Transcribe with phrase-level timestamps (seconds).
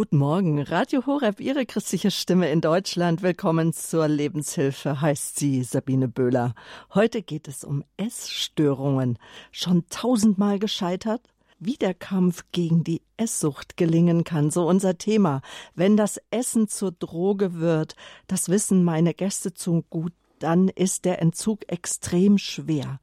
[0.00, 0.62] Guten Morgen.
[0.62, 3.20] Radio Horeb, Ihre christliche Stimme in Deutschland.
[3.20, 6.54] Willkommen zur Lebenshilfe, heißt sie Sabine Böhler.
[6.94, 9.18] Heute geht es um Essstörungen.
[9.52, 11.20] Schon tausendmal gescheitert?
[11.58, 15.42] Wie der Kampf gegen die Esssucht gelingen kann, so unser Thema.
[15.74, 17.94] Wenn das Essen zur Droge wird,
[18.26, 23.00] das wissen meine Gäste zu gut, dann ist der Entzug extrem schwer.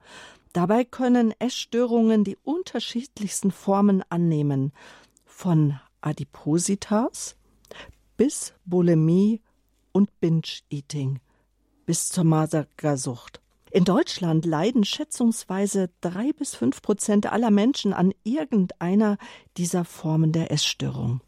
[0.51, 4.73] Dabei können Essstörungen die unterschiedlichsten Formen annehmen.
[5.27, 7.35] Von Adipositas
[8.15, 9.41] bis Bulimie
[9.91, 11.19] und Binge-Eating
[11.85, 13.41] bis zur Magersucht.
[13.71, 19.17] In Deutschland leiden schätzungsweise drei bis fünf Prozent aller Menschen an irgendeiner
[19.57, 21.19] dieser Formen der Essstörung.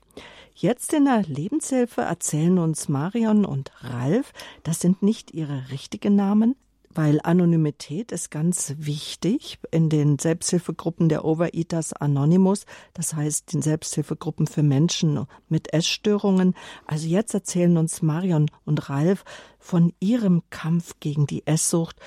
[0.55, 4.31] Jetzt in der Lebenshilfe erzählen uns Marion und Ralf,
[4.63, 6.55] das sind nicht ihre richtigen Namen,
[6.93, 14.47] weil Anonymität ist ganz wichtig in den Selbsthilfegruppen der Overeaters Anonymous, das heißt den Selbsthilfegruppen
[14.47, 16.55] für Menschen mit Essstörungen.
[16.85, 19.23] Also jetzt erzählen uns Marion und Ralf
[19.59, 21.97] von ihrem Kampf gegen die Esssucht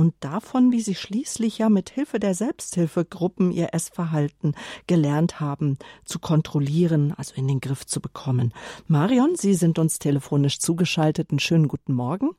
[0.00, 4.54] und davon, wie sie schließlich ja mit Hilfe der Selbsthilfegruppen ihr Essverhalten
[4.86, 5.76] gelernt haben
[6.06, 8.54] zu kontrollieren, also in den Griff zu bekommen.
[8.86, 11.30] Marion, Sie sind uns telefonisch zugeschaltet.
[11.30, 12.30] Einen schönen guten Morgen.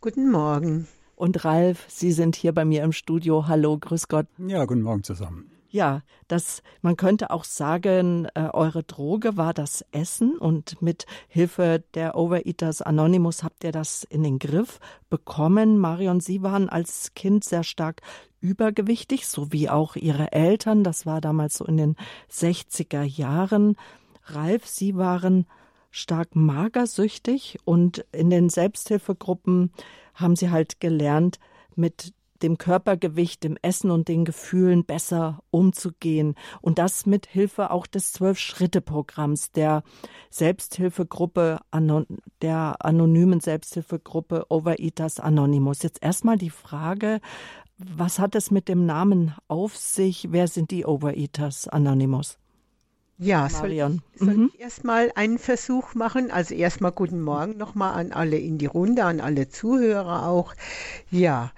[0.00, 0.88] Guten Morgen.
[1.16, 3.48] Und Ralf, Sie sind hier bei mir im Studio.
[3.48, 4.26] Hallo, grüß Gott.
[4.36, 5.50] Ja, guten Morgen zusammen.
[5.70, 11.82] Ja, das, man könnte auch sagen, äh, eure Droge war das Essen und mit Hilfe
[11.94, 15.78] der Overeaters Anonymous habt ihr das in den Griff bekommen.
[15.78, 18.02] Marion, Sie waren als Kind sehr stark
[18.40, 20.84] übergewichtig, so wie auch Ihre Eltern.
[20.84, 21.96] Das war damals so in den
[22.30, 23.76] 60er Jahren.
[24.26, 25.46] Ralf, Sie waren
[25.90, 29.72] stark magersüchtig und in den Selbsthilfegruppen
[30.16, 31.38] haben sie halt gelernt,
[31.76, 36.34] mit dem Körpergewicht, dem Essen und den Gefühlen besser umzugehen.
[36.60, 39.82] Und das mit Hilfe auch des Zwölf-Schritte-Programms der
[40.30, 41.60] Selbsthilfegruppe,
[42.42, 45.82] der anonymen Selbsthilfegruppe Overeaters Anonymous.
[45.82, 47.20] Jetzt erstmal die Frage,
[47.78, 50.28] was hat es mit dem Namen auf sich?
[50.30, 52.38] Wer sind die Overeaters Anonymous?
[53.18, 54.02] Ja, Marion.
[54.14, 54.50] soll, soll mhm.
[54.52, 56.30] ich erstmal einen Versuch machen?
[56.30, 60.54] Also erstmal guten Morgen nochmal an alle in die Runde, an alle Zuhörer auch.
[61.10, 61.52] Ja,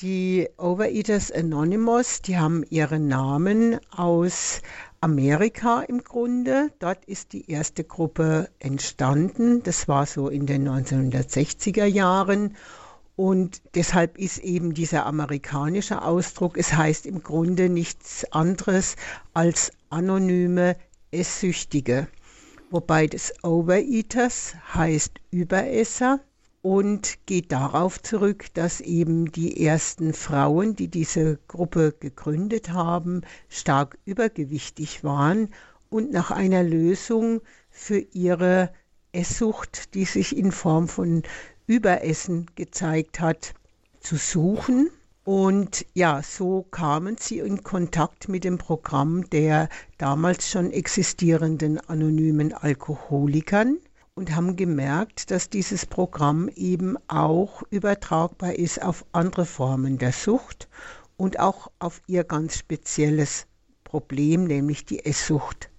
[0.00, 4.62] die Overeaters Anonymous, die haben ihren Namen aus
[5.00, 6.70] Amerika im Grunde.
[6.78, 9.62] Dort ist die erste Gruppe entstanden.
[9.64, 12.56] Das war so in den 1960er Jahren.
[13.16, 18.96] Und deshalb ist eben dieser amerikanische Ausdruck, es heißt im Grunde nichts anderes
[19.34, 20.76] als anonyme
[21.12, 22.08] Esssüchtige,
[22.70, 26.20] wobei das Overeaters heißt Überesser
[26.62, 33.98] und geht darauf zurück, dass eben die ersten Frauen, die diese Gruppe gegründet haben, stark
[34.06, 35.50] übergewichtig waren
[35.90, 38.72] und nach einer Lösung für ihre
[39.12, 41.22] Esssucht, die sich in Form von
[41.66, 43.54] Überessen gezeigt hat,
[44.00, 44.90] zu suchen
[45.24, 52.52] und ja, so kamen sie in Kontakt mit dem Programm der damals schon existierenden anonymen
[52.52, 53.78] Alkoholikern
[54.14, 60.68] und haben gemerkt, dass dieses Programm eben auch übertragbar ist auf andere Formen der Sucht
[61.16, 63.46] und auch auf ihr ganz spezielles
[63.84, 65.71] Problem, nämlich die Esssucht.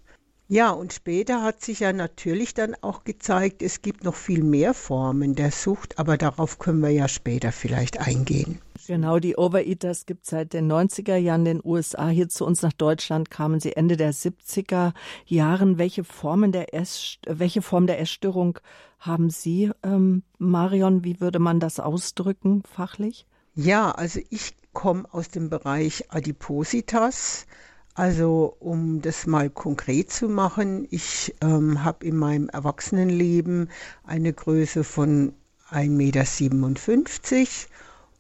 [0.53, 4.75] Ja, und später hat sich ja natürlich dann auch gezeigt, es gibt noch viel mehr
[4.75, 8.62] Formen der Sucht, aber darauf können wir ja später vielleicht eingehen.
[8.86, 12.08] Genau, die Overeaters gibt es seit den 90er Jahren in den USA.
[12.09, 14.94] Hier zu uns nach Deutschland kamen sie Ende der 70er
[15.25, 15.80] Jahren.
[15.80, 18.59] Welche Formen der Ess, welche Form der Essstörung
[19.00, 21.03] haben Sie, ähm, Marion?
[21.03, 23.25] Wie würde man das ausdrücken fachlich?
[23.56, 27.47] Ja, also ich komme aus dem Bereich Adipositas.
[27.96, 33.70] Also um das mal konkret zu machen, ich ähm, habe in meinem Erwachsenenleben
[34.04, 35.34] eine Größe von
[35.70, 37.48] 1,57 Meter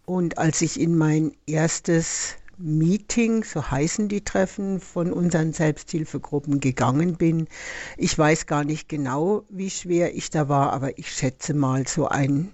[0.05, 7.15] und als ich in mein erstes Meeting, so heißen die Treffen von unseren Selbsthilfegruppen gegangen
[7.15, 7.47] bin.
[7.97, 12.07] Ich weiß gar nicht genau, wie schwer ich da war, aber ich schätze mal so
[12.07, 12.51] ein,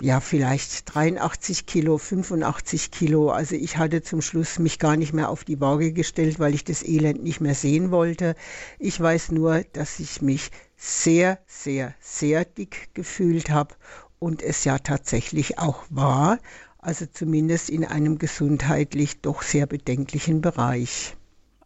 [0.00, 3.30] ja, vielleicht 83 Kilo, 85 Kilo.
[3.30, 6.64] Also ich hatte zum Schluss mich gar nicht mehr auf die Waage gestellt, weil ich
[6.64, 8.34] das Elend nicht mehr sehen wollte.
[8.78, 13.74] Ich weiß nur, dass ich mich sehr, sehr, sehr dick gefühlt habe
[14.18, 16.38] und es ja tatsächlich auch war
[16.82, 21.16] also zumindest in einem gesundheitlich doch sehr bedenklichen Bereich.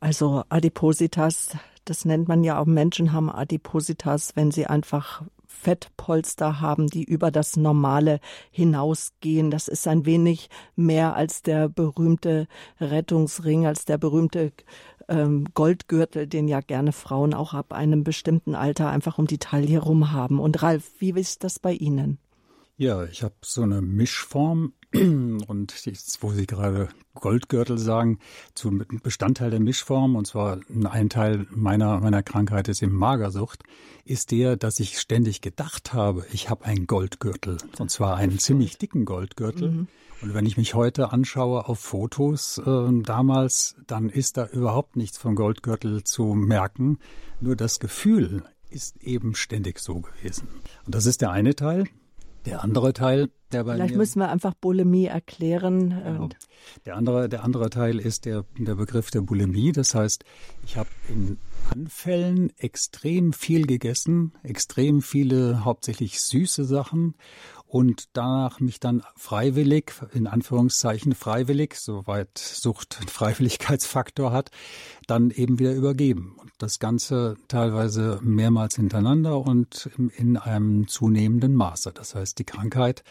[0.01, 6.89] Also Adipositas, das nennt man ja auch, Menschen haben Adipositas, wenn sie einfach Fettpolster haben,
[6.89, 8.21] die über das Normale
[8.51, 9.51] hinausgehen.
[9.51, 12.49] Das ist ein wenig mehr als der berühmte
[12.81, 14.53] Rettungsring, als der berühmte
[15.09, 19.79] ähm, Goldgürtel, den ja gerne Frauen auch ab einem bestimmten Alter einfach um die Taille
[19.79, 20.39] rum haben.
[20.39, 22.19] Und Ralf, wie ist das bei Ihnen?
[22.77, 28.19] Ja, ich habe so eine Mischform und jetzt, wo Sie gerade Goldgürtel sagen,
[28.55, 28.71] zu
[29.03, 30.61] Bestandteil der Mischform, und zwar
[30.91, 33.63] ein Teil meiner, meiner Krankheit ist eben Magersucht,
[34.05, 38.79] ist der, dass ich ständig gedacht habe, ich habe einen Goldgürtel, und zwar einen ziemlich
[38.79, 39.71] dicken Goldgürtel.
[39.71, 39.89] Mhm.
[40.23, 45.19] Und wenn ich mich heute anschaue auf Fotos äh, damals, dann ist da überhaupt nichts
[45.19, 46.99] vom Goldgürtel zu merken.
[47.41, 50.49] Nur das Gefühl ist eben ständig so gewesen.
[50.87, 51.85] Und das ist der eine Teil.
[52.47, 55.91] Der andere Teil, der bei Vielleicht mir, müssen wir einfach Bulimie erklären.
[55.91, 56.29] Genau.
[56.85, 59.73] Der andere, der andere Teil ist der, der Begriff der Bulimie.
[59.73, 60.25] Das heißt,
[60.65, 61.39] ich habe in
[61.71, 67.15] Anfällen extrem viel gegessen, extrem viele hauptsächlich süße Sachen
[67.75, 74.53] und danach mich dann freiwillig, in Anführungszeichen freiwillig, soweit Sucht einen Freiwilligkeitsfaktor hat,
[75.09, 76.37] dann eben wieder übergeben.
[76.39, 81.91] Und das Ganze teilweise mehrmals hintereinander und in einem zunehmenden Maße.
[81.93, 83.03] Das heißt, die Krankheit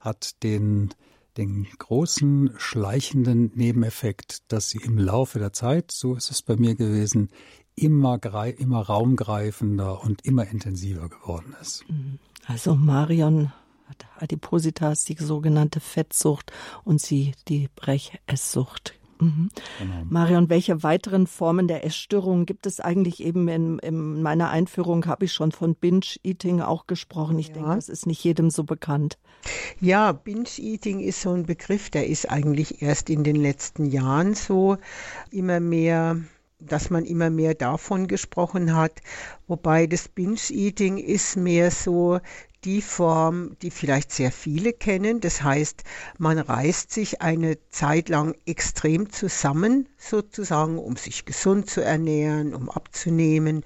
[0.00, 0.90] hat den
[1.38, 6.74] den großen schleichenden Nebeneffekt, dass sie im Laufe der Zeit, so ist es bei mir
[6.74, 7.30] gewesen,
[7.74, 8.18] immer,
[8.58, 11.86] immer raumgreifender und immer intensiver geworden ist.
[12.46, 13.52] Also Marion
[14.18, 16.52] Adipositas, die sogenannte Fettsucht
[16.84, 18.94] und sie die Brechesssucht.
[19.20, 19.50] Mhm.
[19.78, 20.04] Genau.
[20.08, 25.26] Marion, welche weiteren Formen der Essstörungen gibt es eigentlich eben in, in meiner Einführung habe
[25.26, 27.38] ich schon von Binge-Eating auch gesprochen.
[27.38, 27.54] Ich ja.
[27.54, 29.18] denke, das ist nicht jedem so bekannt.
[29.80, 34.78] Ja, Binge-Eating ist so ein Begriff, der ist eigentlich erst in den letzten Jahren so
[35.30, 36.16] immer mehr
[36.62, 39.00] dass man immer mehr davon gesprochen hat,
[39.46, 42.20] wobei das Binge-Eating ist mehr so
[42.64, 45.20] die Form, die vielleicht sehr viele kennen.
[45.20, 45.82] Das heißt,
[46.18, 52.68] man reißt sich eine Zeit lang extrem zusammen, sozusagen, um sich gesund zu ernähren, um
[52.68, 53.64] abzunehmen.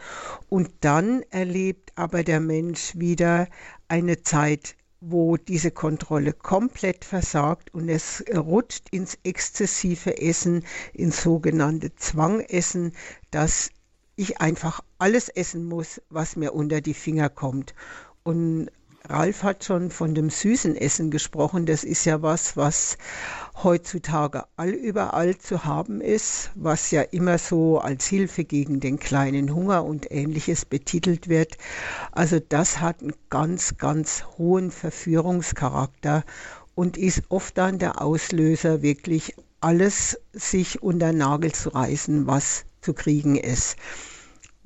[0.48, 3.48] Und dann erlebt aber der Mensch wieder
[3.88, 10.64] eine Zeit, wo diese Kontrolle komplett versagt und es rutscht ins exzessive Essen,
[10.94, 12.92] ins sogenannte Zwangessen,
[13.30, 13.70] dass
[14.16, 17.74] ich einfach alles essen muss, was mir unter die Finger kommt.
[18.22, 18.70] Und
[19.06, 21.66] Ralf hat schon von dem süßen Essen gesprochen.
[21.66, 22.96] Das ist ja was, was
[23.62, 29.84] heutzutage allüberall zu haben ist, was ja immer so als Hilfe gegen den kleinen Hunger
[29.84, 31.58] und ähnliches betitelt wird.
[32.12, 36.24] Also das hat einen ganz, ganz hohen Verführungscharakter
[36.74, 42.94] und ist oft dann der Auslöser, wirklich alles sich unter Nagel zu reißen, was zu
[42.94, 43.76] kriegen ist.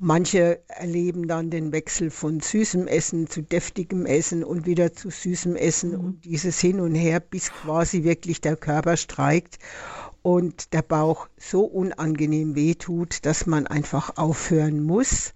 [0.01, 5.57] Manche erleben dann den Wechsel von süßem Essen zu deftigem Essen und wieder zu süßem
[5.57, 5.99] Essen mhm.
[5.99, 9.59] und dieses hin und her, bis quasi wirklich der Körper streikt
[10.21, 15.33] und der Bauch so unangenehm wehtut, dass man einfach aufhören muss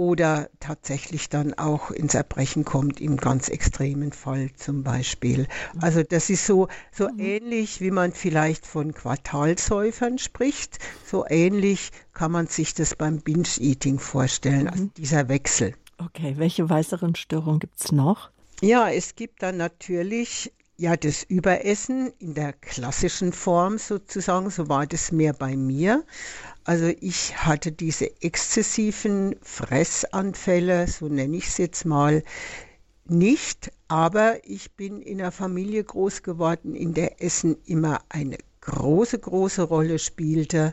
[0.00, 5.46] oder tatsächlich dann auch ins Erbrechen kommt, im ganz extremen Fall zum Beispiel.
[5.78, 7.18] Also das ist so, so mhm.
[7.18, 13.98] ähnlich, wie man vielleicht von Quartalsäufern spricht, so ähnlich kann man sich das beim Binge-Eating
[13.98, 14.94] vorstellen, also mhm.
[14.96, 15.74] dieser Wechsel.
[15.98, 18.30] Okay, welche weiteren Störungen gibt es noch?
[18.62, 24.86] Ja, es gibt dann natürlich ja das Überessen in der klassischen Form sozusagen, so war
[24.86, 26.04] das mehr bei mir.
[26.70, 32.22] Also ich hatte diese exzessiven Fressanfälle, so nenne ich es jetzt mal,
[33.04, 39.18] nicht, aber ich bin in einer Familie groß geworden, in der Essen immer eine große,
[39.18, 40.72] große Rolle spielte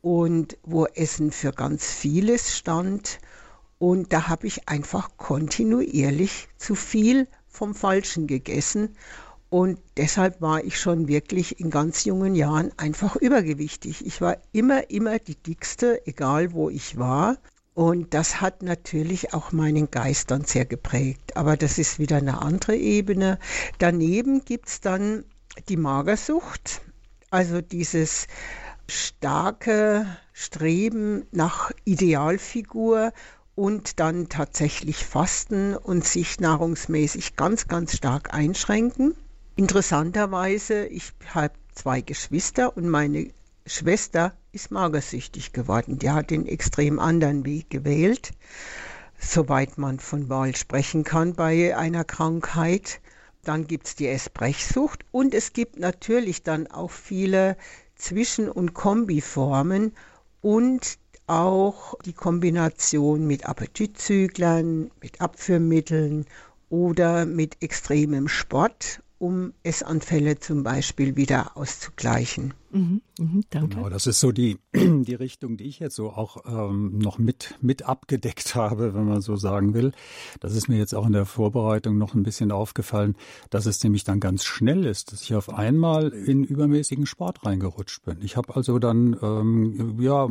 [0.00, 3.18] und wo Essen für ganz vieles stand.
[3.76, 8.96] Und da habe ich einfach kontinuierlich zu viel vom Falschen gegessen
[9.48, 14.04] und deshalb war ich schon wirklich in ganz jungen Jahren einfach übergewichtig.
[14.04, 17.38] Ich war immer, immer die dickste, egal wo ich war.
[17.74, 21.36] Und das hat natürlich auch meinen Geist dann sehr geprägt.
[21.36, 23.38] Aber das ist wieder eine andere Ebene.
[23.78, 25.24] Daneben gibt es dann
[25.68, 26.80] die Magersucht,
[27.30, 28.26] also dieses
[28.88, 33.12] starke Streben nach Idealfigur
[33.54, 39.14] und dann tatsächlich fasten und sich nahrungsmäßig ganz, ganz stark einschränken.
[39.58, 43.30] Interessanterweise, ich habe zwei Geschwister und meine
[43.64, 45.98] Schwester ist magersüchtig geworden.
[45.98, 48.32] Die hat den extrem anderen Weg gewählt,
[49.18, 53.00] soweit man von Wahl sprechen kann bei einer Krankheit.
[53.44, 57.56] Dann gibt es die Essbrechsucht und es gibt natürlich dann auch viele
[57.94, 59.92] Zwischen- und Kombiformen
[60.42, 66.26] und auch die Kombination mit Appetitzüglern, mit Abführmitteln
[66.68, 72.54] oder mit extremem Sport um Essanfälle zum Beispiel wieder auszugleichen.
[72.70, 73.76] Mhm, mhm, danke.
[73.76, 77.54] Genau, das ist so die, die Richtung, die ich jetzt so auch ähm, noch mit,
[77.60, 79.92] mit abgedeckt habe, wenn man so sagen will.
[80.40, 83.16] Das ist mir jetzt auch in der Vorbereitung noch ein bisschen aufgefallen,
[83.50, 88.04] dass es nämlich dann ganz schnell ist, dass ich auf einmal in übermäßigen Sport reingerutscht
[88.04, 88.18] bin.
[88.22, 90.28] Ich habe also dann ähm, ja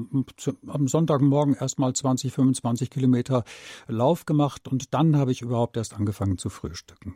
[0.67, 3.43] am Sonntagmorgen erstmal 20, 25 Kilometer
[3.87, 7.15] Lauf gemacht und dann habe ich überhaupt erst angefangen zu frühstücken.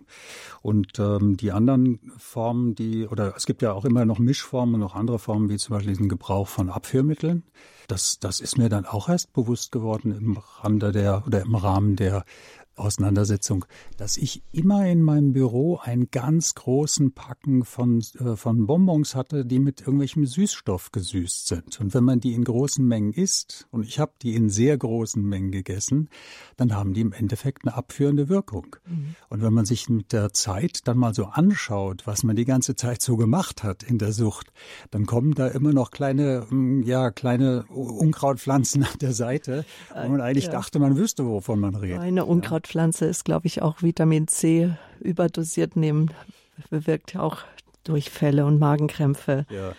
[0.61, 4.81] Und ähm, die anderen Formen, die, oder es gibt ja auch immer noch Mischformen und
[4.81, 7.43] noch andere andere Formen, wie zum Beispiel den Gebrauch von Abführmitteln.
[7.87, 11.95] Das, das ist mir dann auch erst bewusst geworden im Rande der oder im Rahmen
[11.95, 12.23] der
[12.79, 13.65] Auseinandersetzung,
[13.97, 19.45] dass ich immer in meinem Büro einen ganz großen Packen von, äh, von Bonbons hatte,
[19.45, 21.79] die mit irgendwelchem Süßstoff gesüßt sind.
[21.79, 25.23] Und wenn man die in großen Mengen isst, und ich habe die in sehr großen
[25.23, 26.09] Mengen gegessen,
[26.57, 28.75] dann haben die im Endeffekt eine abführende Wirkung.
[28.87, 29.15] Mhm.
[29.29, 32.75] Und wenn man sich mit der Zeit dann mal so anschaut, was man die ganze
[32.75, 34.51] Zeit so gemacht hat in der Sucht,
[34.91, 40.21] dann kommen da immer noch kleine, mm, ja, kleine Unkrautpflanzen an der Seite, wo man
[40.21, 40.51] eigentlich ja.
[40.51, 41.99] dachte, man wüsste, wovon man redet.
[41.99, 46.13] Eine Unkraut Pflanze ist, glaube ich, auch Vitamin C überdosiert nehmen,
[46.69, 47.39] bewirkt auch
[47.83, 49.47] Durchfälle und Magenkrämpfe.
[49.49, 49.73] Ja.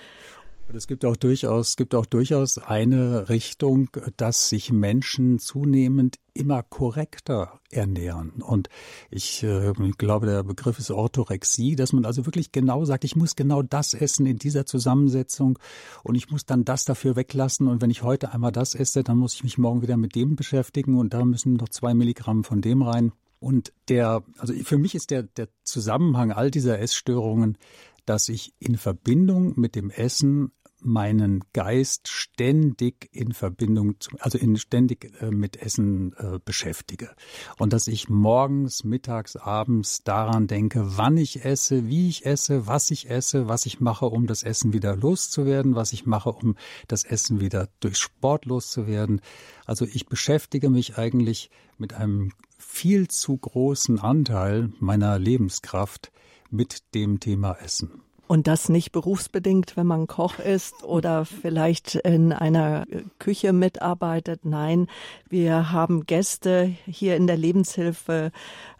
[0.72, 7.60] Es gibt auch durchaus, gibt auch durchaus eine Richtung, dass sich Menschen zunehmend immer korrekter
[7.70, 8.42] ernähren.
[8.42, 8.68] Und
[9.10, 13.34] ich äh, glaube, der Begriff ist Orthorexie, dass man also wirklich genau sagt, ich muss
[13.34, 15.58] genau das essen in dieser Zusammensetzung
[16.04, 17.66] und ich muss dann das dafür weglassen.
[17.66, 20.36] Und wenn ich heute einmal das esse, dann muss ich mich morgen wieder mit dem
[20.36, 23.12] beschäftigen und da müssen noch zwei Milligramm von dem rein.
[23.40, 27.56] Und der, also für mich ist der, der Zusammenhang all dieser Essstörungen,
[28.04, 35.12] dass ich in Verbindung mit dem Essen meinen Geist ständig in Verbindung, also in, ständig
[35.20, 37.10] äh, mit Essen äh, beschäftige.
[37.58, 42.90] Und dass ich morgens, mittags, abends daran denke, wann ich esse, wie ich esse, was
[42.90, 46.56] ich esse, was ich mache, um das Essen wieder loszuwerden, was ich mache, um
[46.88, 49.20] das Essen wieder durch Sport loszuwerden.
[49.66, 56.12] Also ich beschäftige mich eigentlich mit einem viel zu großen Anteil meiner Lebenskraft
[56.50, 58.02] mit dem Thema Essen.
[58.30, 62.86] Und das nicht berufsbedingt, wenn man Koch ist oder vielleicht in einer
[63.18, 64.44] Küche mitarbeitet.
[64.44, 64.86] Nein,
[65.28, 68.30] wir haben Gäste hier in der Lebenshilfe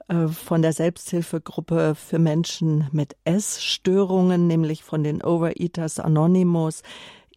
[0.07, 6.85] äh, von der Selbsthilfegruppe für Menschen mit Essstörungen, nämlich von den Overeaters Anonymous.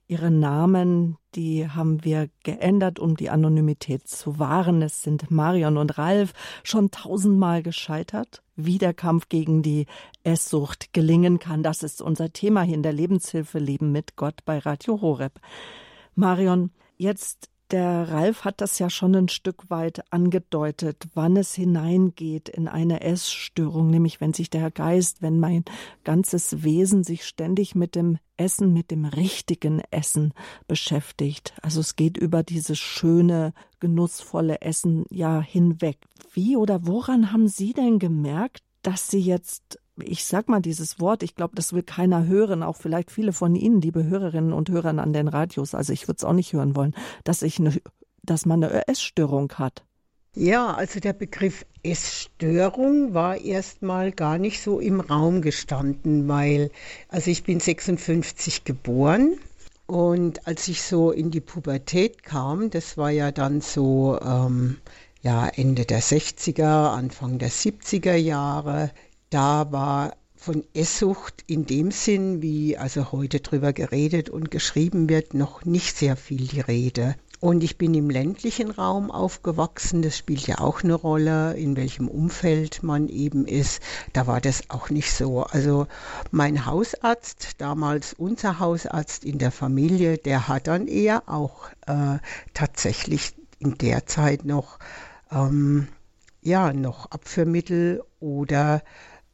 [0.06, 4.84] Ihre Namen, die haben wir geändert, um die Anonymität zu wahren.
[4.84, 8.43] Es sind Marion und Ralf schon tausendmal gescheitert.
[8.56, 9.88] Wie der Kampf gegen die
[10.24, 14.60] Esssucht gelingen kann, das ist unser Thema hier in der Lebenshilfe Leben mit Gott bei
[14.60, 15.40] Radio Horeb.
[16.16, 22.48] Marion, jetzt der Ralf hat das ja schon ein Stück weit angedeutet, wann es hineingeht
[22.48, 25.66] in eine Essstörung, nämlich wenn sich der Geist, wenn mein
[26.04, 30.34] ganzes Wesen sich ständig mit dem Essen, mit dem richtigen Essen
[30.68, 31.54] beschäftigt.
[31.62, 35.98] Also es geht über dieses schöne, genussvolle Essen ja hinweg.
[36.34, 41.22] Wie oder woran haben Sie denn gemerkt, dass Sie jetzt ich sag mal dieses Wort,
[41.22, 44.98] ich glaube, das will keiner hören, auch vielleicht viele von Ihnen, liebe Hörerinnen und Hörer
[44.98, 47.80] an den Radios, also ich würde es auch nicht hören wollen, dass ich eine,
[48.24, 49.84] dass man eine Essstörung hat.
[50.36, 56.72] Ja, also der Begriff Essstörung war erstmal gar nicht so im Raum gestanden, weil,
[57.08, 59.38] also ich bin 56 geboren
[59.86, 64.78] und als ich so in die Pubertät kam, das war ja dann so ähm,
[65.22, 68.92] ja, Ende der 60er, Anfang der 70er Jahre,
[69.30, 75.36] da war von Esssucht in dem Sinn, wie also heute drüber geredet und geschrieben wird,
[75.36, 77.16] noch nicht sehr viel die Rede.
[77.44, 80.02] Und ich bin im ländlichen Raum aufgewachsen.
[80.02, 83.82] Das spielt ja auch eine Rolle, in welchem Umfeld man eben ist.
[84.14, 85.44] Da war das auch nicht so.
[85.44, 85.88] Also
[86.32, 92.20] mein Hausarzt, damals unser Hausarzt in der Familie, der hat dann eher auch äh,
[92.54, 94.80] tatsächlich in der Zeit noch,
[95.30, 95.90] ähm,
[96.42, 98.82] ja, noch Abführmittel oder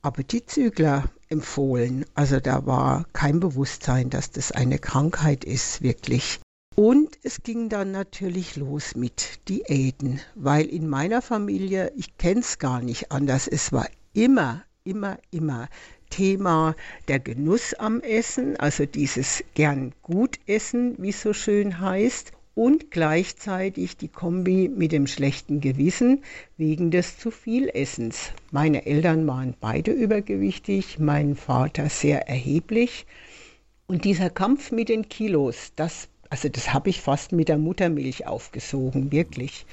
[0.01, 2.05] Appetitzügler empfohlen.
[2.15, 6.39] Also da war kein Bewusstsein, dass das eine Krankheit ist, wirklich.
[6.75, 12.57] Und es ging dann natürlich los mit Diäten, weil in meiner Familie, ich kenne es
[12.57, 15.67] gar nicht anders, es war immer, immer, immer
[16.09, 16.75] Thema
[17.07, 22.91] der Genuss am Essen, also dieses gern gut essen, wie es so schön heißt, und
[22.91, 26.23] gleichzeitig die Kombi mit dem schlechten Gewissen
[26.57, 28.31] wegen des zu viel Essens.
[28.51, 33.05] Meine Eltern waren beide übergewichtig, mein Vater sehr erheblich.
[33.87, 38.27] Und dieser Kampf mit den Kilos, das, also das habe ich fast mit der Muttermilch
[38.27, 39.65] aufgesogen, wirklich.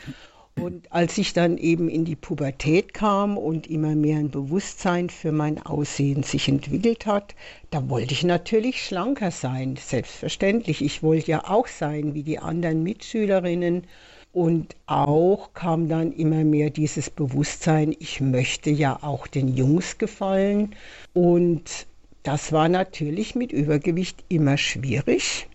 [0.59, 5.31] Und als ich dann eben in die Pubertät kam und immer mehr ein Bewusstsein für
[5.31, 7.35] mein Aussehen sich entwickelt hat,
[7.71, 10.83] da wollte ich natürlich schlanker sein, selbstverständlich.
[10.83, 13.85] Ich wollte ja auch sein wie die anderen Mitschülerinnen.
[14.33, 20.75] Und auch kam dann immer mehr dieses Bewusstsein, ich möchte ja auch den Jungs gefallen.
[21.13, 21.87] Und
[22.23, 25.49] das war natürlich mit Übergewicht immer schwierig.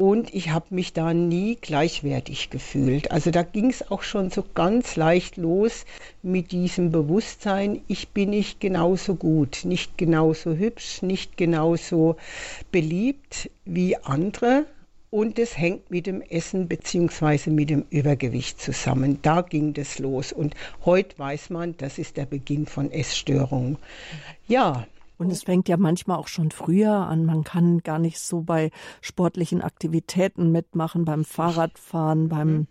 [0.00, 3.10] Und ich habe mich da nie gleichwertig gefühlt.
[3.10, 5.84] Also da ging es auch schon so ganz leicht los
[6.22, 12.16] mit diesem Bewusstsein, ich bin nicht genauso gut, nicht genauso hübsch, nicht genauso
[12.72, 14.64] beliebt wie andere.
[15.10, 17.50] Und es hängt mit dem Essen bzw.
[17.50, 19.18] mit dem Übergewicht zusammen.
[19.20, 20.32] Da ging das los.
[20.32, 20.54] Und
[20.86, 23.76] heute weiß man, das ist der Beginn von Essstörungen.
[24.48, 24.86] Ja,
[25.20, 27.26] und es fängt ja manchmal auch schon früher an.
[27.26, 28.70] Man kann gar nicht so bei
[29.02, 32.66] sportlichen Aktivitäten mitmachen, beim Fahrradfahren, beim mhm.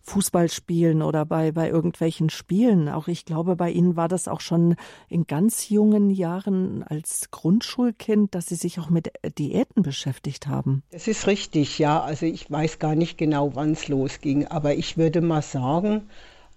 [0.00, 2.88] Fußballspielen oder bei, bei irgendwelchen Spielen.
[2.88, 4.74] Auch ich glaube, bei Ihnen war das auch schon
[5.08, 10.82] in ganz jungen Jahren als Grundschulkind, dass Sie sich auch mit Diäten beschäftigt haben.
[10.90, 12.02] Das ist richtig, ja.
[12.02, 16.08] Also ich weiß gar nicht genau, wann es losging, aber ich würde mal sagen,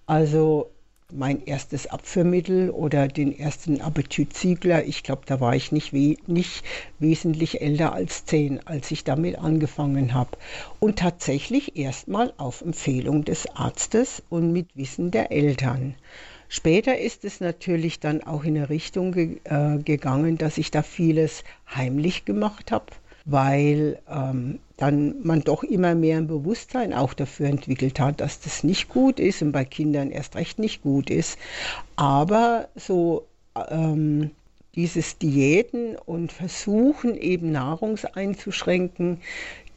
[0.08, 0.72] also
[1.14, 4.86] mein erstes Abführmittel oder den ersten Appetitziegler.
[4.86, 6.64] Ich glaube, da war ich nicht, we nicht
[7.00, 10.32] wesentlich älter als zehn, als ich damit angefangen habe.
[10.80, 15.96] Und tatsächlich erstmal auf Empfehlung des Arztes und mit Wissen der Eltern.
[16.50, 20.82] Später ist es natürlich dann auch in eine Richtung ge äh, gegangen, dass ich da
[20.82, 21.44] vieles
[21.74, 22.86] heimlich gemacht habe
[23.26, 28.64] weil ähm, dann man doch immer mehr ein Bewusstsein auch dafür entwickelt hat, dass das
[28.64, 31.38] nicht gut ist und bei Kindern erst recht nicht gut ist.
[31.96, 33.26] Aber so
[33.70, 34.32] ähm,
[34.76, 39.22] dieses Diäten und Versuchen eben Nahrung einzuschränken,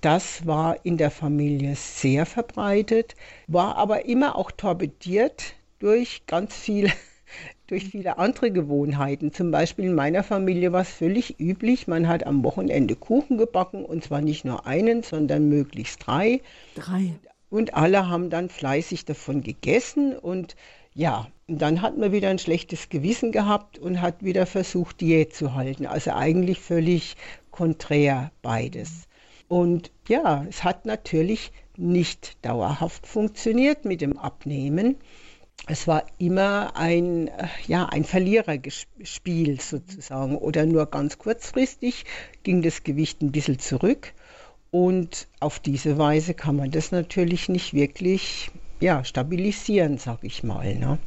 [0.00, 6.90] das war in der Familie sehr verbreitet, war aber immer auch torpediert durch ganz viel
[7.68, 9.32] durch viele andere Gewohnheiten.
[9.32, 13.84] Zum Beispiel in meiner Familie war es völlig üblich, man hat am Wochenende Kuchen gebacken
[13.84, 16.40] und zwar nicht nur einen, sondern möglichst drei.
[16.75, 17.12] Drei.
[17.50, 20.56] Und alle haben dann fleißig davon gegessen und
[20.94, 25.34] ja, und dann hat man wieder ein schlechtes Gewissen gehabt und hat wieder versucht, Diät
[25.34, 25.86] zu halten.
[25.86, 27.16] Also eigentlich völlig
[27.50, 29.06] konträr beides.
[29.47, 34.97] Und ja, es hat natürlich nicht dauerhaft funktioniert mit dem Abnehmen
[35.66, 37.30] es war immer ein,
[37.66, 40.36] ja, ein Verliererspiel sozusagen.
[40.36, 42.04] Oder nur ganz kurzfristig
[42.42, 44.14] ging das Gewicht ein bisschen zurück.
[44.71, 50.75] Und auf diese Weise kann man das natürlich nicht wirklich ja, stabilisieren, sag ich mal.
[50.75, 50.99] Ne?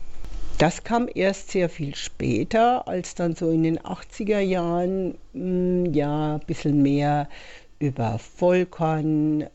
[0.58, 6.36] Das kam erst sehr viel später, als dann so in den 80er Jahren hm, ja
[6.36, 7.30] ein bisschen mehr
[7.80, 9.48] über Vollkorn,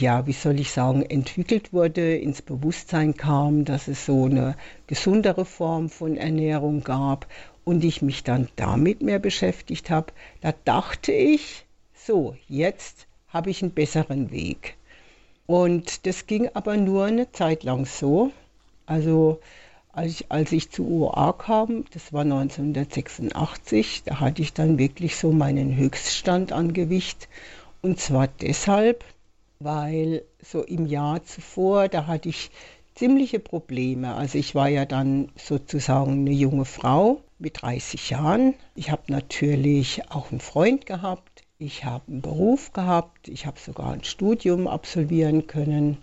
[0.00, 4.56] ja, wie soll ich sagen, entwickelt wurde, ins Bewusstsein kam, dass es so eine
[4.86, 7.26] gesundere Form von Ernährung gab
[7.64, 13.62] und ich mich dann damit mehr beschäftigt habe, da dachte ich, so, jetzt habe ich
[13.62, 14.76] einen besseren Weg.
[15.46, 18.32] Und das ging aber nur eine Zeit lang so.
[18.86, 19.40] Also
[19.92, 25.16] als ich, als ich zu UA kam, das war 1986, da hatte ich dann wirklich
[25.16, 27.28] so meinen Höchststand an Gewicht.
[27.82, 29.04] Und zwar deshalb,
[29.60, 32.50] weil so im Jahr zuvor, da hatte ich
[32.94, 34.14] ziemliche Probleme.
[34.14, 38.54] Also ich war ja dann sozusagen eine junge Frau mit 30 Jahren.
[38.74, 41.44] Ich habe natürlich auch einen Freund gehabt.
[41.58, 43.28] Ich habe einen Beruf gehabt.
[43.28, 45.98] Ich habe sogar ein Studium absolvieren können.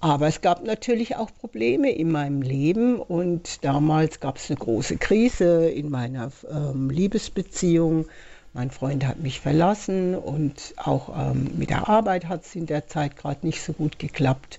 [0.00, 4.96] Aber es gab natürlich auch Probleme in meinem Leben und damals gab es eine große
[4.96, 8.06] Krise in meiner ähm, Liebesbeziehung.
[8.54, 12.86] Mein Freund hat mich verlassen und auch ähm, mit der Arbeit hat es in der
[12.86, 14.58] Zeit gerade nicht so gut geklappt.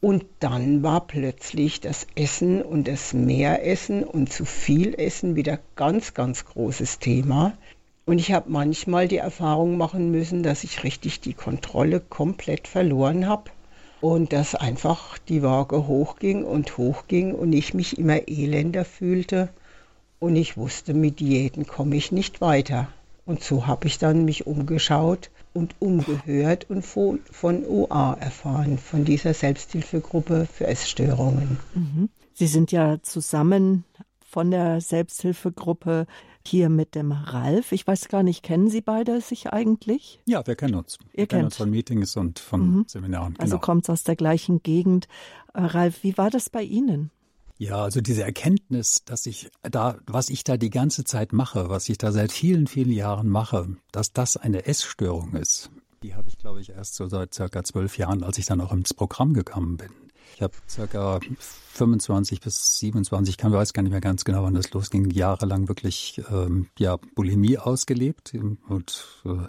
[0.00, 6.14] Und dann war plötzlich das Essen und das Mehressen und zu viel Essen wieder ganz,
[6.14, 7.54] ganz großes Thema.
[8.06, 13.26] Und ich habe manchmal die Erfahrung machen müssen, dass ich richtig die Kontrolle komplett verloren
[13.26, 13.50] habe
[14.02, 19.48] und dass einfach die Waage hochging und hochging und ich mich immer elender fühlte
[20.20, 22.88] und ich wusste, mit Diäten komme ich nicht weiter.
[23.26, 29.04] Und so habe ich dann mich umgeschaut und umgehört und von, von UA erfahren, von
[29.04, 31.58] dieser Selbsthilfegruppe für Essstörungen.
[31.74, 32.10] Mhm.
[32.34, 33.84] Sie sind ja zusammen
[34.20, 36.06] von der Selbsthilfegruppe
[36.46, 37.72] hier mit dem Ralf.
[37.72, 40.20] Ich weiß gar nicht, kennen Sie beide sich eigentlich?
[40.26, 40.98] Ja, wir kennen uns.
[41.12, 42.84] Ihr wir kennen uns von Meetings und von mhm.
[42.86, 43.34] Seminaren.
[43.38, 43.42] Also genau.
[43.42, 45.08] Also kommt es aus der gleichen Gegend.
[45.54, 47.10] Äh, Ralf, wie war das bei Ihnen?
[47.56, 51.88] Ja, also diese Erkenntnis, dass ich da, was ich da die ganze Zeit mache, was
[51.88, 55.70] ich da seit vielen, vielen Jahren mache, dass das eine Essstörung ist,
[56.04, 58.72] die habe ich, glaube ich, erst so seit circa zwölf Jahren, als ich dann auch
[58.72, 59.90] ins Programm gekommen bin.
[60.34, 61.20] Ich habe circa
[61.74, 66.22] 25 bis 27, ich weiß gar nicht mehr ganz genau, wann das losging, jahrelang wirklich
[66.30, 68.34] ähm, ja Bulimie ausgelebt
[68.68, 69.48] und äh,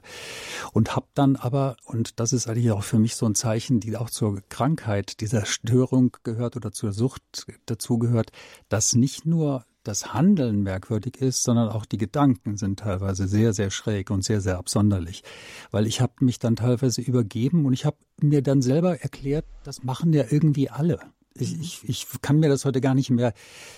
[0.74, 3.98] und habe dann aber und das ist eigentlich auch für mich so ein Zeichen, die
[3.98, 7.24] auch zur Krankheit dieser Störung gehört oder zur Sucht
[7.66, 8.32] dazugehört,
[8.70, 13.70] dass nicht nur das Handeln merkwürdig ist, sondern auch die Gedanken sind teilweise sehr, sehr
[13.70, 15.24] schräg und sehr, sehr absonderlich.
[15.72, 19.84] Weil ich habe mich dann teilweise übergeben und ich habe mir dann selber erklärt, das
[19.84, 21.00] machen ja irgendwie alle.
[21.38, 23.34] Ich, ich, ich kann mir das heute gar nicht mehr,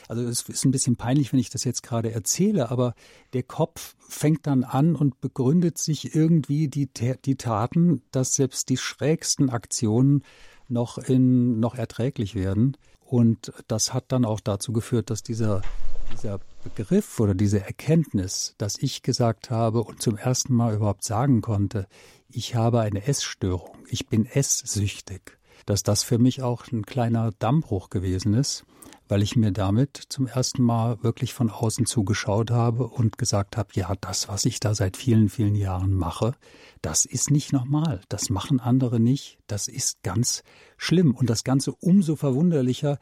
[0.07, 2.93] also es ist ein bisschen peinlich, wenn ich das jetzt gerade erzähle, aber
[3.33, 6.87] der Kopf fängt dann an und begründet sich irgendwie die,
[7.25, 10.23] die Taten, dass selbst die schrägsten Aktionen
[10.69, 12.77] noch in, noch erträglich werden.
[13.09, 15.61] Und das hat dann auch dazu geführt, dass dieser
[16.11, 21.41] dieser Begriff oder diese Erkenntnis, dass ich gesagt habe und zum ersten Mal überhaupt sagen
[21.41, 21.87] konnte,
[22.29, 27.89] ich habe eine Essstörung, ich bin esssüchtig, dass das für mich auch ein kleiner Dammbruch
[27.89, 28.65] gewesen ist,
[29.07, 33.69] weil ich mir damit zum ersten Mal wirklich von außen zugeschaut habe und gesagt habe,
[33.73, 36.33] ja, das, was ich da seit vielen, vielen Jahren mache,
[36.81, 40.43] das ist nicht normal, das machen andere nicht, das ist ganz
[40.77, 42.99] schlimm und das Ganze umso verwunderlicher,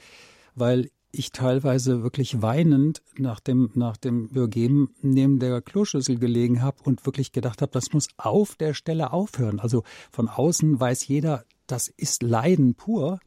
[0.53, 6.83] weil ich teilweise wirklich weinend nach dem, nach dem Übergeben neben der Kloschüssel gelegen habe
[6.83, 9.59] und wirklich gedacht habe, das muss auf der Stelle aufhören.
[9.59, 13.19] Also von außen weiß jeder, das ist Leiden pur.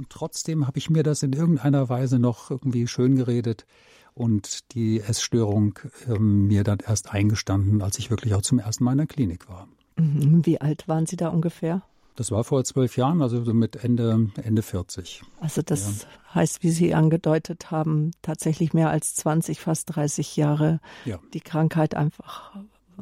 [0.00, 3.66] Und trotzdem habe ich mir das in irgendeiner Weise noch irgendwie schön geredet
[4.14, 8.92] und die Essstörung äh, mir dann erst eingestanden, als ich wirklich auch zum ersten Mal
[8.92, 9.68] in der Klinik war.
[9.96, 10.40] Mhm.
[10.46, 11.82] Wie alt waren Sie da ungefähr?
[12.16, 15.20] Das war vor zwölf Jahren, also so mit Ende, Ende 40.
[15.38, 16.34] Also das ja.
[16.34, 21.18] heißt, wie Sie angedeutet haben, tatsächlich mehr als 20, fast 30 Jahre ja.
[21.34, 22.56] die Krankheit einfach,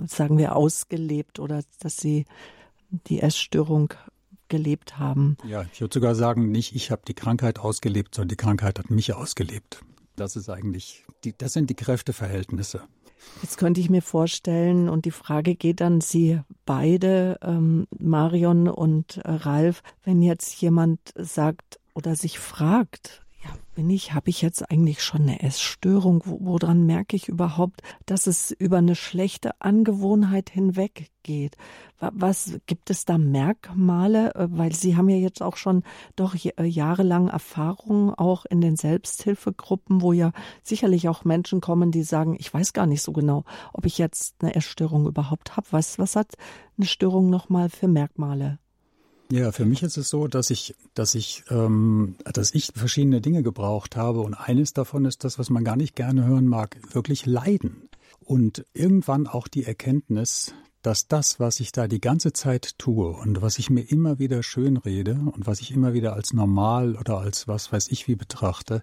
[0.07, 2.25] sagen wir, ausgelebt oder dass Sie
[2.91, 3.95] die Essstörung
[4.49, 5.37] gelebt haben.
[5.47, 8.91] Ja, ich würde sogar sagen, nicht ich habe die Krankheit ausgelebt, sondern die Krankheit hat
[8.91, 9.81] mich ausgelebt.
[10.17, 12.83] Das ist eigentlich, die, das sind die Kräfteverhältnisse.
[13.43, 19.19] Jetzt könnte ich mir vorstellen, und die Frage geht an Sie beide, ähm, Marion und
[19.19, 23.23] äh, Ralf, wenn jetzt jemand sagt oder sich fragt,
[23.79, 26.25] bin ich, habe ich jetzt eigentlich schon eine Essstörung?
[26.25, 31.57] Woran merke ich überhaupt, dass es über eine schlechte Angewohnheit hinweggeht?
[32.01, 34.35] Was gibt es da Merkmale?
[34.35, 35.85] Äh, weil Sie haben ja jetzt auch schon
[36.17, 40.33] doch äh, jahrelang Erfahrungen auch in den Selbsthilfegruppen, wo ja
[40.64, 44.35] sicherlich auch Menschen kommen, die sagen, ich weiß gar nicht so genau, ob ich jetzt
[44.41, 45.69] eine Essstörung überhaupt habe.
[45.71, 46.35] Was, was hat
[46.79, 48.59] eine Störung nochmal für Merkmale?
[49.31, 53.43] Ja, für mich ist es so, dass ich, dass ich, ähm, dass ich verschiedene Dinge
[53.43, 57.27] gebraucht habe und eines davon ist das, was man gar nicht gerne hören mag, wirklich
[57.27, 63.09] Leiden und irgendwann auch die Erkenntnis, dass das, was ich da die ganze Zeit tue
[63.09, 66.97] und was ich mir immer wieder schön rede und was ich immer wieder als normal
[66.97, 68.83] oder als was weiß ich wie betrachte,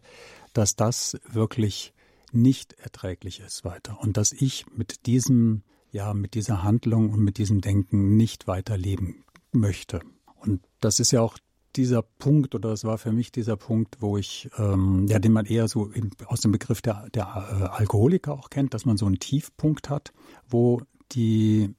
[0.53, 1.93] dass das wirklich
[2.31, 7.39] nicht erträglich ist weiter und dass ich mit diesem ja mit dieser Handlung und mit
[7.39, 10.01] diesem Denken nicht weiterleben möchte.
[10.45, 11.37] Und das ist ja auch
[11.75, 15.45] dieser Punkt, oder das war für mich dieser Punkt, wo ich, ähm, ja, den man
[15.45, 15.91] eher so
[16.27, 20.13] aus dem Begriff der, der äh, Alkoholiker auch kennt, dass man so einen Tiefpunkt hat,
[20.47, 20.81] wo
[21.11, 21.75] die,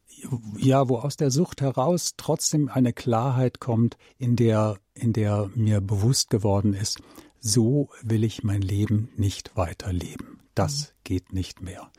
[0.59, 5.81] ja, wo aus der Sucht heraus trotzdem eine Klarheit kommt, in der, in der mir
[5.81, 7.01] bewusst geworden ist,
[7.41, 10.41] so will ich mein Leben nicht weiterleben.
[10.55, 10.93] Das mhm.
[11.05, 11.91] geht nicht mehr.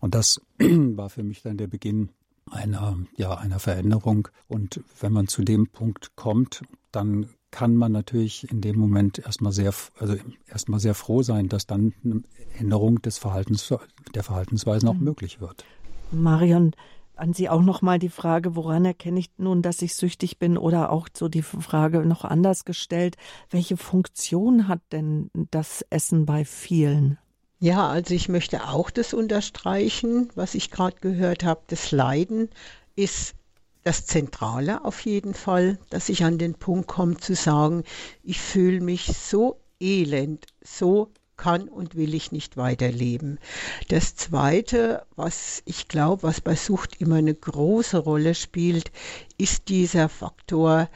[0.00, 2.10] Und das war für mich dann der Beginn
[2.50, 4.28] einer, ja, einer Veränderung.
[4.48, 9.52] Und wenn man zu dem Punkt kommt, dann kann man natürlich in dem Moment erstmal
[9.52, 10.16] sehr, also
[10.48, 12.22] erstmal sehr froh sein, dass dann eine
[12.58, 13.72] Änderung des Verhaltens,
[14.14, 15.04] der Verhaltensweisen auch mhm.
[15.04, 15.64] möglich wird.
[16.10, 16.72] Marion,
[17.14, 20.56] an Sie auch noch mal die Frage, woran erkenne ich nun, dass ich süchtig bin
[20.58, 23.16] oder auch so die Frage noch anders gestellt,
[23.50, 27.18] welche Funktion hat denn das Essen bei vielen?
[27.62, 31.60] Ja, also ich möchte auch das unterstreichen, was ich gerade gehört habe.
[31.68, 32.50] Das Leiden
[32.96, 33.36] ist
[33.84, 37.84] das Zentrale auf jeden Fall, dass ich an den Punkt komme zu sagen,
[38.24, 43.38] ich fühle mich so elend, so kann und will ich nicht weiterleben.
[43.86, 48.90] Das Zweite, was ich glaube, was bei Sucht immer eine große Rolle spielt,
[49.38, 50.88] ist dieser Faktor,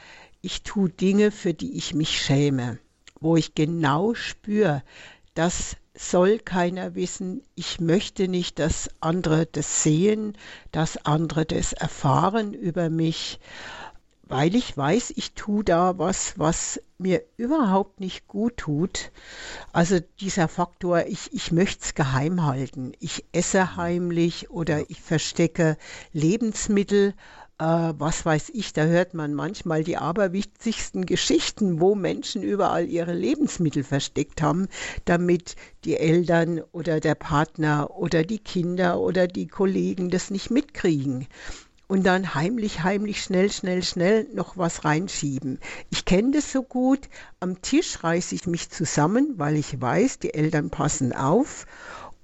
[0.43, 2.81] ich tue Dinge, für die ich mich schäme,
[3.21, 4.83] wo ich genau spüre,
[5.35, 7.43] dass soll keiner wissen.
[7.55, 10.37] Ich möchte nicht, dass andere das sehen,
[10.73, 13.41] dass andere das erfahren über mich,
[14.29, 19.13] weil ich weiß, ich tue da was, was mir überhaupt nicht gut tut.
[19.73, 22.93] Also dieser Faktor, ich, ich möchte es geheim halten.
[22.99, 25.77] Ich esse heimlich oder ich verstecke
[26.13, 27.15] Lebensmittel,
[27.59, 27.65] äh,
[27.99, 33.85] was weiß ich, da hört man manchmal die aberwichtigsten Geschichten, wo Menschen überall ihre Lebensmittel
[33.85, 34.69] versteckt haben,
[35.05, 41.27] damit die Eltern oder der Partner oder die Kinder oder die Kollegen das nicht mitkriegen
[41.89, 45.61] und dann heimlich, heimlich, schnell, schnell, schnell noch was reinschieben.
[45.91, 47.09] Ich kenne das so gut.
[47.39, 51.67] Am Tisch reiße ich mich zusammen, weil ich weiß, die Eltern passen auf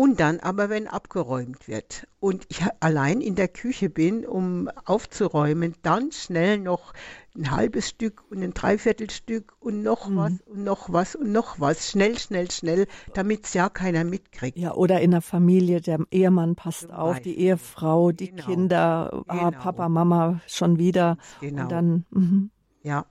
[0.03, 5.77] und dann aber, wenn abgeräumt wird und ich allein in der Küche bin, um aufzuräumen,
[5.83, 6.93] dann schnell noch
[7.37, 10.17] ein halbes Stück und ein Dreiviertelstück und noch mhm.
[10.17, 11.89] was und noch was und noch was.
[11.89, 14.59] Schnell, schnell, schnell, damit es ja keiner mitkriegt.
[14.59, 17.35] Ja, oder in der Familie, der Ehemann passt Zum auf, Beispiel.
[17.35, 18.45] die Ehefrau, die genau.
[18.45, 19.63] Kinder, ah, genau.
[19.63, 21.17] Papa, Mama schon wieder.
[21.41, 21.63] Genau.
[21.63, 22.49] Und dann, mh.
[22.85, 23.07] Ja,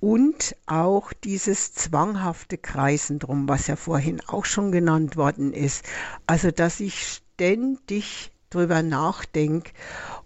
[0.00, 5.82] und auch dieses zwanghafte Kreisen drum, was ja vorhin auch schon genannt worden ist.
[6.26, 9.72] Also, dass ich ständig drüber nachdenke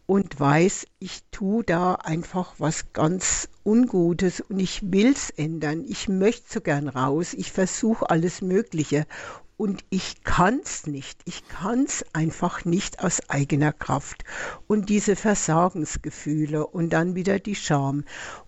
[0.07, 5.85] und weiß, ich tue da einfach was ganz Ungutes und ich will's ändern.
[5.87, 7.35] Ich möchte so gern raus.
[7.35, 9.07] Ich versuche alles Mögliche
[9.57, 11.21] und ich kann's nicht.
[11.25, 14.25] Ich kann's einfach nicht aus eigener Kraft.
[14.66, 18.05] Und diese Versagensgefühle und dann wieder die Scham.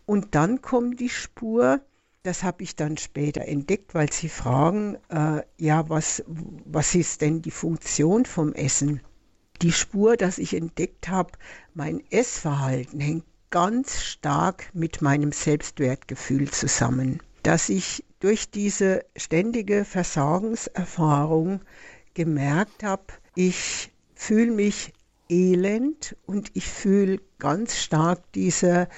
[0.06, 1.80] Und dann kommt die Spur,
[2.22, 7.42] das habe ich dann später entdeckt, weil sie fragen, äh, ja, was, was ist denn
[7.42, 9.00] die Funktion vom Essen?
[9.62, 11.32] Die Spur, dass ich entdeckt habe,
[11.74, 17.20] mein Essverhalten hängt ganz stark mit meinem Selbstwertgefühl zusammen.
[17.42, 21.60] Dass ich durch diese ständige Versagenserfahrung
[22.14, 23.04] gemerkt habe,
[23.36, 24.92] ich fühle mich
[25.28, 28.88] elend und ich fühle ganz stark diese,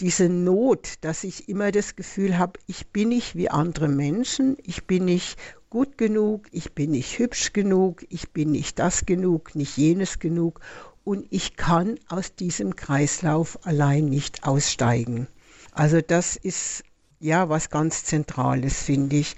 [0.00, 4.86] diese Not, dass ich immer das Gefühl habe, ich bin nicht wie andere Menschen, ich
[4.86, 5.38] bin nicht
[5.70, 10.60] gut genug, ich bin nicht hübsch genug, ich bin nicht das genug, nicht jenes genug
[11.04, 15.28] und ich kann aus diesem Kreislauf allein nicht aussteigen.
[15.72, 16.84] Also das ist
[17.20, 19.36] ja was ganz Zentrales, finde ich.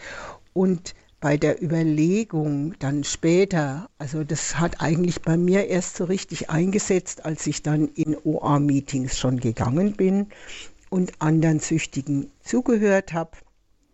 [0.52, 0.94] Und
[1.26, 7.24] bei der Überlegung dann später, also das hat eigentlich bei mir erst so richtig eingesetzt,
[7.24, 10.28] als ich dann in OA-Meetings schon gegangen bin
[10.88, 13.32] und anderen Süchtigen zugehört habe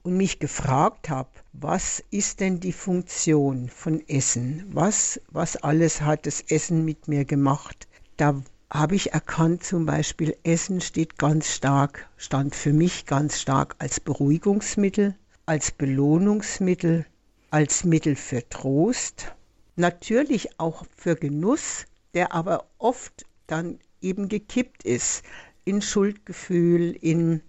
[0.03, 4.67] und mich gefragt habe, was ist denn die Funktion von Essen?
[4.71, 7.89] Was, was alles hat das Essen mit mir gemacht?
[8.19, 13.77] Da habe ich erkannt, zum Beispiel Essen steht ganz stark, stand für mich ganz stark
[13.79, 15.15] als Beruhigungsmittel,
[15.47, 17.07] als Belohnungsmittel,
[17.53, 19.35] als Mittel für Trost,
[19.77, 21.85] natürlich auch für Genuss,
[22.15, 25.23] der aber oft dann eben gekippt ist
[25.67, 27.43] in Schuldgefühl, in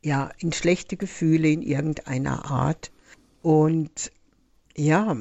[0.00, 2.92] ja, in schlechte Gefühle in irgendeiner Art.
[3.42, 4.12] Und
[4.76, 5.16] ja,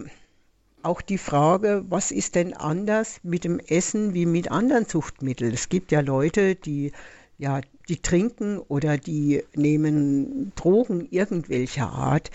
[0.84, 5.52] auch die Frage, was ist denn anders mit dem Essen wie mit anderen Zuchtmitteln?
[5.52, 6.92] Es gibt ja Leute, die
[7.40, 12.30] ja, die trinken oder die nehmen Drogen irgendwelcher Art.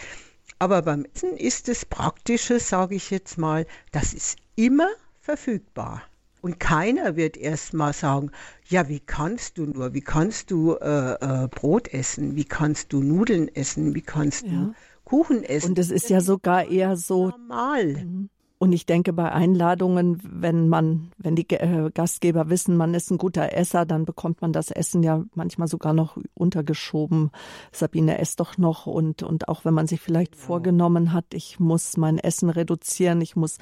[0.62, 4.87] Aber beim Essen ist das Praktische, sage ich jetzt mal, das ist immer
[5.18, 6.03] verfügbar.
[6.40, 8.31] Und keiner wird erst mal sagen,
[8.68, 13.03] ja, wie kannst du nur, wie kannst du äh, äh, Brot essen, wie kannst du
[13.03, 14.53] Nudeln essen, wie kannst ja.
[14.53, 15.70] du Kuchen essen.
[15.70, 17.94] Und es ist ja sogar eher so normal.
[17.94, 18.31] Mhm.
[18.62, 23.18] Und ich denke, bei Einladungen, wenn man, wenn die äh, Gastgeber wissen, man ist ein
[23.18, 27.33] guter Esser, dann bekommt man das Essen ja manchmal sogar noch untergeschoben.
[27.72, 28.87] Sabine, ess doch noch.
[28.87, 33.35] Und, und auch wenn man sich vielleicht vorgenommen hat, ich muss mein Essen reduzieren, ich
[33.35, 33.59] muss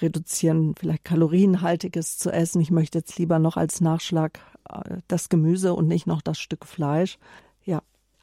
[0.00, 2.60] reduzieren, vielleicht kalorienhaltiges zu essen.
[2.60, 6.66] Ich möchte jetzt lieber noch als Nachschlag äh, das Gemüse und nicht noch das Stück
[6.66, 7.16] Fleisch.
[7.64, 7.80] Ja,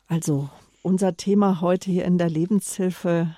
[0.09, 0.49] also
[0.81, 3.33] unser Thema heute hier in der Lebenshilfe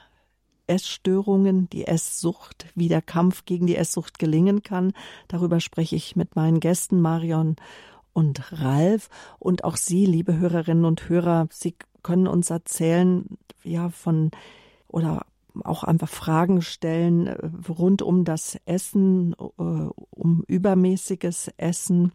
[0.71, 4.93] Essstörungen, die Esssucht, wie der Kampf gegen die Esssucht gelingen kann.
[5.27, 7.57] Darüber spreche ich mit meinen Gästen Marion
[8.13, 13.25] und Ralf und auch Sie, liebe Hörerinnen und Hörer, Sie können uns erzählen,
[13.63, 14.31] ja, von
[14.87, 15.25] oder
[15.63, 19.63] auch einfach Fragen stellen äh, rund um das Essen, äh,
[20.09, 22.13] um übermäßiges Essen.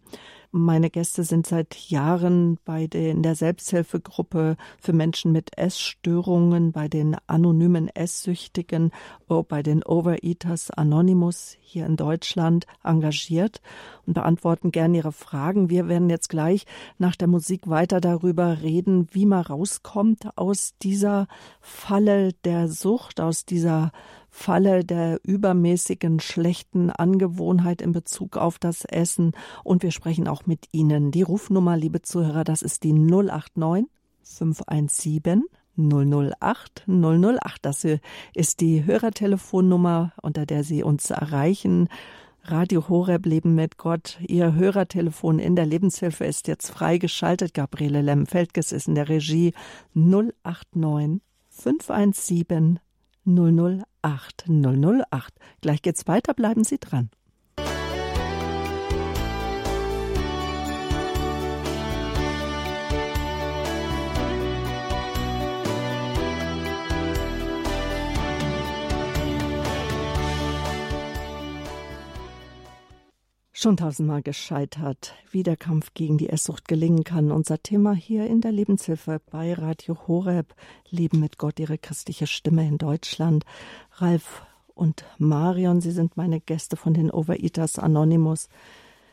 [0.50, 6.88] Meine Gäste sind seit Jahren bei den, in der Selbsthilfegruppe für Menschen mit Essstörungen, bei
[6.88, 8.90] den anonymen Esssüchtigen,
[9.28, 13.60] oh, bei den Overeaters Anonymous hier in Deutschland engagiert
[14.06, 15.68] und beantworten gerne Ihre Fragen.
[15.70, 16.64] Wir werden jetzt gleich
[16.98, 21.26] nach der Musik weiter darüber reden, wie man rauskommt aus dieser
[21.60, 23.92] Falle der Sucht, aus dieser
[24.38, 29.32] Falle der übermäßigen schlechten Angewohnheit in Bezug auf das Essen.
[29.64, 31.10] Und wir sprechen auch mit Ihnen.
[31.10, 33.86] Die Rufnummer, liebe Zuhörer, das ist die 089
[34.22, 35.42] 517
[35.78, 37.40] 008 008.
[37.62, 37.86] Das
[38.34, 41.88] ist die Hörertelefonnummer, unter der Sie uns erreichen.
[42.42, 44.18] Radio Horeb Leben mit Gott.
[44.20, 47.54] Ihr Hörertelefon in der Lebenshilfe ist jetzt freigeschaltet.
[47.54, 49.54] Gabriele Lemm-Feldges ist in der Regie
[49.94, 52.80] 089 517
[53.24, 53.95] 008
[54.46, 55.32] 008.
[55.60, 57.10] Gleich geht's weiter, bleiben Sie dran.
[73.58, 77.32] Schon tausendmal gescheitert, wie der Kampf gegen die Esssucht gelingen kann.
[77.32, 80.54] Unser Thema hier in der Lebenshilfe bei Radio Horeb.
[80.90, 83.46] Leben mit Gott, ihre christliche Stimme in Deutschland.
[83.92, 88.50] Ralf und Marion, Sie sind meine Gäste von den Overeaters Anonymous.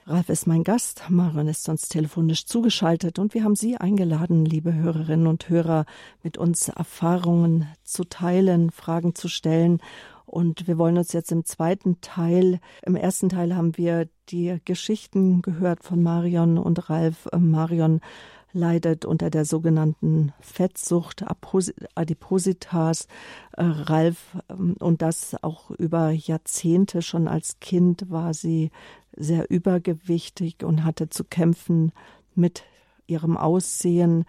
[0.05, 4.73] Ralf ist mein Gast, Marion ist sonst telefonisch zugeschaltet und wir haben Sie eingeladen, liebe
[4.73, 5.85] Hörerinnen und Hörer,
[6.21, 9.79] mit uns Erfahrungen zu teilen, Fragen zu stellen
[10.25, 15.41] und wir wollen uns jetzt im zweiten Teil, im ersten Teil haben wir die Geschichten
[15.41, 17.27] gehört von Marion und Ralf.
[17.31, 18.01] Äh, Marion
[18.53, 21.25] leidet unter der sogenannten Fettsucht,
[21.95, 23.07] Adipositas.
[23.57, 28.71] Äh, Ralf, ähm, und das auch über Jahrzehnte schon als Kind war sie
[29.15, 31.91] sehr übergewichtig und hatte zu kämpfen
[32.35, 32.63] mit
[33.07, 34.25] ihrem Aussehen.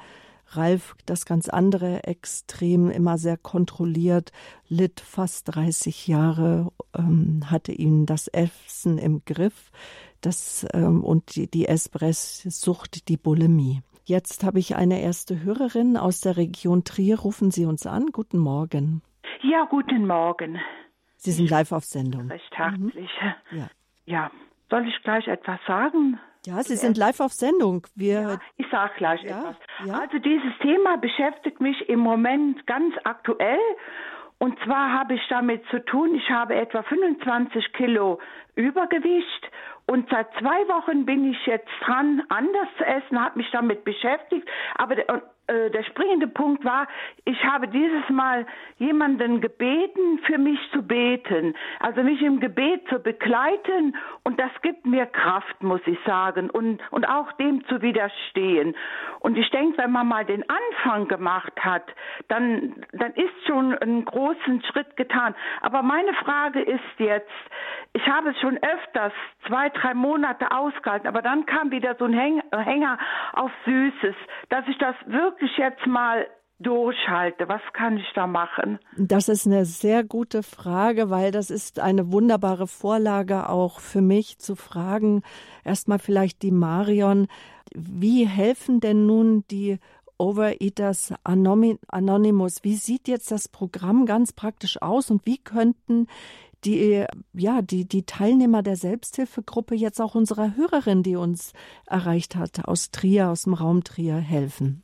[0.56, 4.32] Ralf das ganz andere Extrem, immer sehr kontrolliert,
[4.68, 9.70] litt fast 30 Jahre, ähm, hatte ihn das Essen im Griff
[10.20, 13.82] das, ähm, und die, die Espresssucht, die Bulimie.
[14.06, 17.18] Jetzt habe ich eine erste Hörerin aus der Region Trier.
[17.18, 18.08] Rufen Sie uns an.
[18.12, 19.00] Guten Morgen.
[19.42, 20.58] Ja, guten Morgen.
[21.16, 22.28] Sie sind live auf Sendung.
[22.28, 23.10] Recht herzlich.
[23.50, 23.58] Mhm.
[23.58, 23.68] Ja.
[24.04, 24.30] ja.
[24.68, 26.18] Soll ich gleich etwas sagen?
[26.46, 27.87] Ja, Sie sind live auf Sendung.
[27.94, 29.57] Wir ja, ich sage gleich ja, etwas.
[29.87, 30.00] Ja.
[30.00, 33.59] Also dieses Thema beschäftigt mich im Moment ganz aktuell.
[34.38, 38.18] Und zwar habe ich damit zu tun, ich habe etwa 25 Kilo
[38.57, 39.50] Übergewicht
[39.87, 44.48] und seit zwei Wochen bin ich jetzt dran, anders zu essen, habe mich damit beschäftigt.
[44.76, 44.96] Aber
[45.46, 46.88] äh, der springende Punkt war,
[47.24, 48.46] ich habe dieses Mal
[48.78, 51.54] jemanden gebeten, für mich zu beten.
[51.80, 53.96] Also mich im Gebet zu begleiten.
[54.22, 56.50] Und das gibt mir Kraft, muss ich sagen.
[56.50, 58.74] Und, und auch dem zu widerstehen.
[59.20, 61.85] Und ich denke, wenn man mal den Anfang gemacht hat,
[62.28, 65.35] dann, dann ist schon einen großen Schritt getan.
[65.61, 67.30] Aber meine Frage ist jetzt,
[67.92, 69.12] ich habe es schon öfters
[69.46, 72.98] zwei, drei Monate ausgehalten, aber dann kam wieder so ein Hänger
[73.35, 74.14] auf Süßes,
[74.48, 74.94] dass ich das
[75.34, 76.26] wirklich jetzt mal
[76.58, 77.48] durchhalte?
[77.48, 78.78] Was kann ich da machen?
[78.96, 84.38] Das ist eine sehr gute Frage, weil das ist eine wunderbare Vorlage auch für mich
[84.38, 85.22] zu fragen.
[85.64, 87.26] Erstmal vielleicht die Marion.
[87.74, 89.78] Wie helfen denn nun die
[90.16, 92.62] Overeaters Anonymous?
[92.62, 96.06] Wie sieht jetzt das Programm ganz praktisch aus und wie könnten
[96.64, 101.52] die, ja, die, die Teilnehmer der Selbsthilfegruppe jetzt auch unserer Hörerin, die uns
[101.86, 104.83] erreicht hat, aus Trier, aus dem Raum Trier, helfen?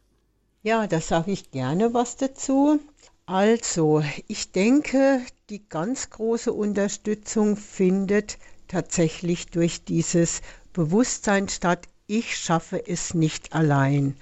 [0.63, 2.81] Ja, da sage ich gerne was dazu.
[3.25, 8.37] Also, ich denke, die ganz große Unterstützung findet
[8.69, 10.43] tatsächlich durch dieses
[10.75, 14.17] Bewusstsein statt, ich schaffe es nicht allein.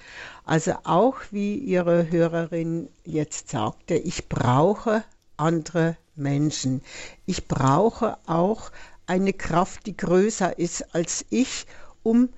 [0.45, 5.03] Also auch wie Ihre Hörerin jetzt sagte, ich brauche
[5.37, 6.83] andere Menschen.
[7.27, 8.71] Ich brauche auch
[9.07, 11.67] eine Kraft, die größer ist als ich,
[12.05, 12.29] um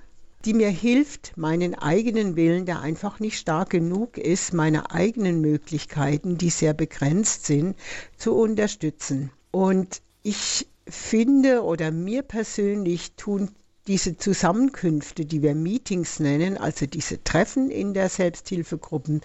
[0.45, 6.37] die mir hilft, meinen eigenen Willen, der einfach nicht stark genug ist, meine eigenen Möglichkeiten,
[6.37, 7.75] die sehr begrenzt sind,
[8.17, 9.31] zu unterstützen.
[9.51, 13.51] Und ich finde oder mir persönlich tun
[13.87, 19.21] diese Zusammenkünfte, die wir Meetings nennen, also diese Treffen in der Selbsthilfegruppen,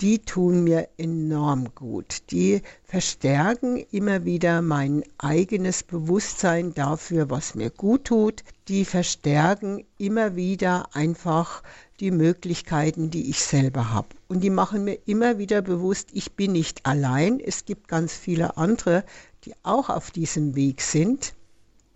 [0.00, 2.22] die tun mir enorm gut.
[2.30, 8.44] Die verstärken immer wieder mein eigenes Bewusstsein dafür, was mir gut tut.
[8.68, 11.62] Die verstärken immer wieder einfach
[11.98, 14.08] die Möglichkeiten, die ich selber habe.
[14.28, 17.40] Und die machen mir immer wieder bewusst, ich bin nicht allein.
[17.40, 19.04] Es gibt ganz viele andere,
[19.44, 21.34] die auch auf diesem Weg sind.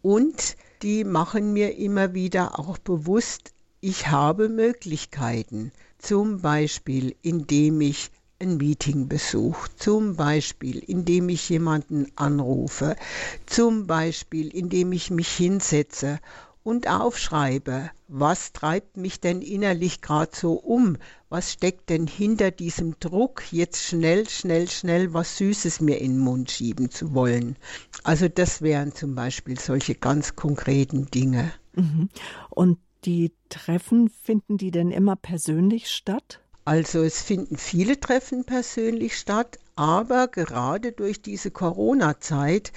[0.03, 5.73] Und die machen mir immer wieder auch bewusst, ich habe Möglichkeiten.
[5.99, 12.97] Zum Beispiel, indem ich ein Meeting besuche, zum Beispiel, indem ich jemanden anrufe,
[13.45, 16.21] zum Beispiel, indem ich mich hinsetze
[16.62, 20.99] und aufschreibe, was treibt mich denn innerlich gerade so um?
[21.29, 26.19] Was steckt denn hinter diesem Druck, jetzt schnell, schnell, schnell was Süßes mir in den
[26.19, 27.56] Mund schieben zu wollen?
[28.02, 31.52] Also das wären zum Beispiel solche ganz konkreten Dinge.
[31.75, 32.08] Mhm.
[32.50, 36.40] Und die Treffen, finden die denn immer persönlich statt?
[36.65, 42.73] Also es finden viele Treffen persönlich statt, aber gerade durch diese Corona-Zeit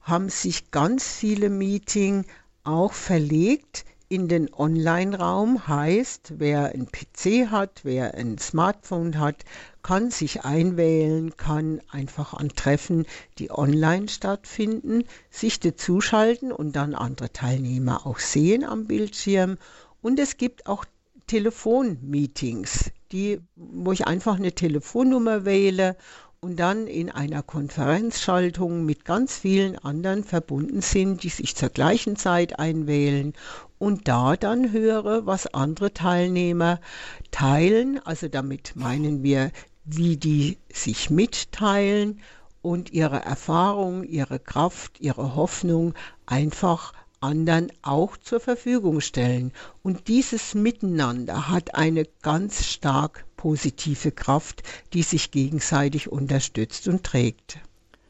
[0.00, 2.26] haben sich ganz viele Meetings
[2.66, 9.44] auch verlegt in den Online-Raum heißt, wer ein PC hat, wer ein Smartphone hat,
[9.82, 13.04] kann sich einwählen, kann einfach an Treffen,
[13.38, 19.58] die online stattfinden, sich dazuschalten und dann andere Teilnehmer auch sehen am Bildschirm.
[20.02, 20.84] Und es gibt auch
[21.26, 25.96] Telefonmeetings, die, wo ich einfach eine Telefonnummer wähle
[26.46, 32.14] und dann in einer Konferenzschaltung mit ganz vielen anderen verbunden sind, die sich zur gleichen
[32.14, 33.32] Zeit einwählen
[33.78, 36.78] und da dann höre, was andere Teilnehmer
[37.32, 38.00] teilen.
[38.04, 39.50] Also damit meinen wir,
[39.84, 42.20] wie die sich mitteilen
[42.62, 45.94] und ihre Erfahrung, ihre Kraft, ihre Hoffnung
[46.26, 49.50] einfach anderen auch zur Verfügung stellen.
[49.82, 54.62] Und dieses Miteinander hat eine ganz stark positive Kraft,
[54.92, 57.60] die sich gegenseitig unterstützt und trägt.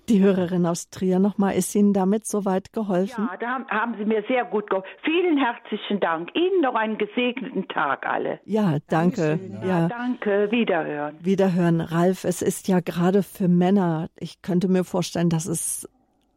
[0.09, 3.29] Die Hörerin aus Trier nochmal, ist Ihnen damit soweit geholfen?
[3.29, 4.89] Ja, da haben Sie mir sehr gut geholfen.
[5.03, 6.31] Vielen herzlichen Dank.
[6.35, 8.39] Ihnen noch einen gesegneten Tag alle.
[8.45, 9.41] Ja, danke.
[9.62, 10.49] Ja, ja, danke.
[10.53, 11.16] Wiederhören.
[11.20, 11.81] Wiederhören.
[11.81, 15.89] Ralf, es ist ja gerade für Männer, ich könnte mir vorstellen, dass es,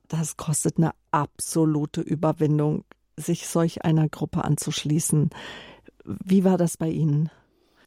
[0.08, 2.86] das kostet eine absolute Überwindung,
[3.18, 5.30] sich solch einer Gruppe anzuschließen.
[6.06, 7.30] Wie war das bei Ihnen?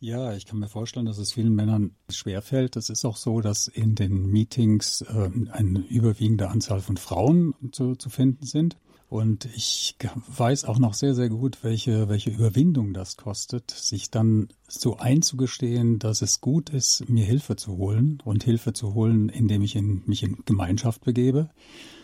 [0.03, 2.74] Ja, ich kann mir vorstellen, dass es vielen Männern schwerfällt.
[2.74, 7.94] Es ist auch so, dass in den Meetings äh, eine überwiegende Anzahl von Frauen zu,
[7.94, 8.76] zu finden sind.
[9.09, 9.94] Und ich
[10.26, 16.00] weiß auch noch sehr, sehr gut, welche, welche Überwindung das kostet, sich dann so einzugestehen,
[16.00, 20.03] dass es gut ist, mir Hilfe zu holen und Hilfe zu holen, indem ich in,
[20.07, 21.48] mich in Gemeinschaft begebe.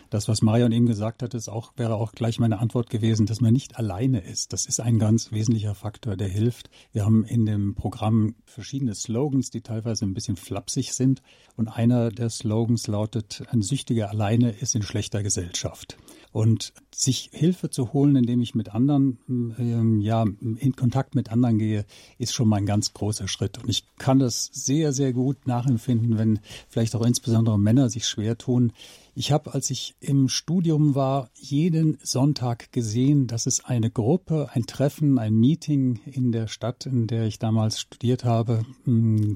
[0.09, 3.41] Das, was Marion eben gesagt hat, ist auch, wäre auch gleich meine Antwort gewesen, dass
[3.41, 4.53] man nicht alleine ist.
[4.53, 6.69] Das ist ein ganz wesentlicher Faktor, der hilft.
[6.91, 11.21] Wir haben in dem Programm verschiedene Slogans, die teilweise ein bisschen flapsig sind.
[11.55, 15.97] Und einer der Slogans lautet, ein Süchtiger alleine ist in schlechter Gesellschaft.
[16.31, 21.57] Und sich Hilfe zu holen, indem ich mit anderen, ähm, ja, in Kontakt mit anderen
[21.57, 21.85] gehe,
[22.17, 23.57] ist schon mal ein ganz großer Schritt.
[23.57, 28.37] Und ich kann das sehr, sehr gut nachempfinden, wenn vielleicht auch insbesondere Männer sich schwer
[28.37, 28.73] tun.
[29.19, 34.65] Ich habe, als ich im Studium war, jeden Sonntag gesehen, dass es eine Gruppe, ein
[34.65, 38.63] Treffen, ein Meeting in der Stadt, in der ich damals studiert habe,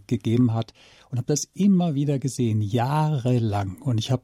[0.07, 0.73] gegeben hat
[1.09, 3.81] und habe das immer wieder gesehen, jahrelang.
[3.81, 4.23] Und ich habe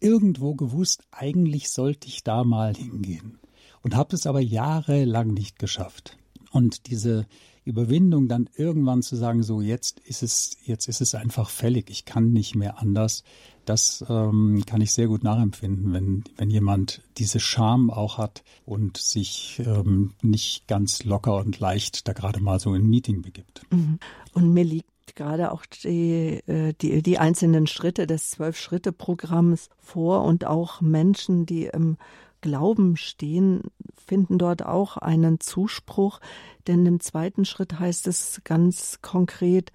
[0.00, 3.38] irgendwo gewusst, eigentlich sollte ich da mal hingehen.
[3.82, 6.18] Und habe es aber jahrelang nicht geschafft.
[6.50, 7.28] Und diese
[7.70, 12.04] Überwindung dann irgendwann zu sagen, so jetzt ist es, jetzt ist es einfach fällig, ich
[12.04, 13.24] kann nicht mehr anders,
[13.64, 18.96] das ähm, kann ich sehr gut nachempfinden, wenn, wenn jemand diese Scham auch hat und
[18.96, 23.62] sich ähm, nicht ganz locker und leicht da gerade mal so in ein Meeting begibt.
[23.70, 23.98] Mhm.
[24.32, 30.46] Und mir liegt gerade auch die, äh, die, die einzelnen Schritte des Zwölf-Schritte-Programms vor und
[30.46, 31.96] auch Menschen, die im
[32.40, 33.62] Glauben stehen,
[33.96, 36.20] finden dort auch einen Zuspruch.
[36.66, 39.72] Denn im zweiten Schritt heißt es ganz konkret,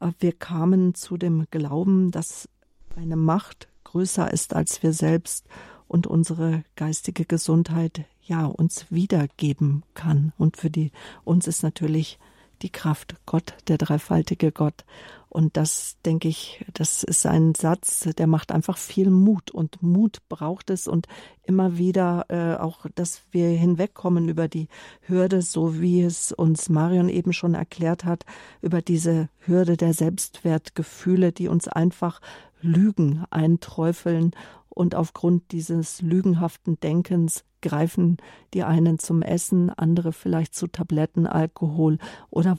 [0.00, 2.48] äh, wir kamen zu dem Glauben, dass
[2.96, 5.46] eine Macht größer ist als wir selbst
[5.88, 10.32] und unsere geistige Gesundheit ja uns wiedergeben kann.
[10.36, 10.90] Und für die
[11.24, 12.18] uns ist natürlich
[12.62, 14.84] die Kraft, Gott, der dreifaltige Gott.
[15.28, 19.50] Und das, denke ich, das ist ein Satz, der macht einfach viel Mut.
[19.50, 21.08] Und Mut braucht es und
[21.42, 24.68] immer wieder äh, auch, dass wir hinwegkommen über die
[25.02, 28.24] Hürde, so wie es uns Marion eben schon erklärt hat,
[28.62, 32.20] über diese Hürde der Selbstwertgefühle, die uns einfach
[32.62, 34.30] Lügen einträufeln
[34.68, 38.16] und aufgrund dieses lügenhaften Denkens greifen
[38.54, 41.98] die einen zum Essen, andere vielleicht zu Tabletten, Alkohol
[42.30, 42.58] oder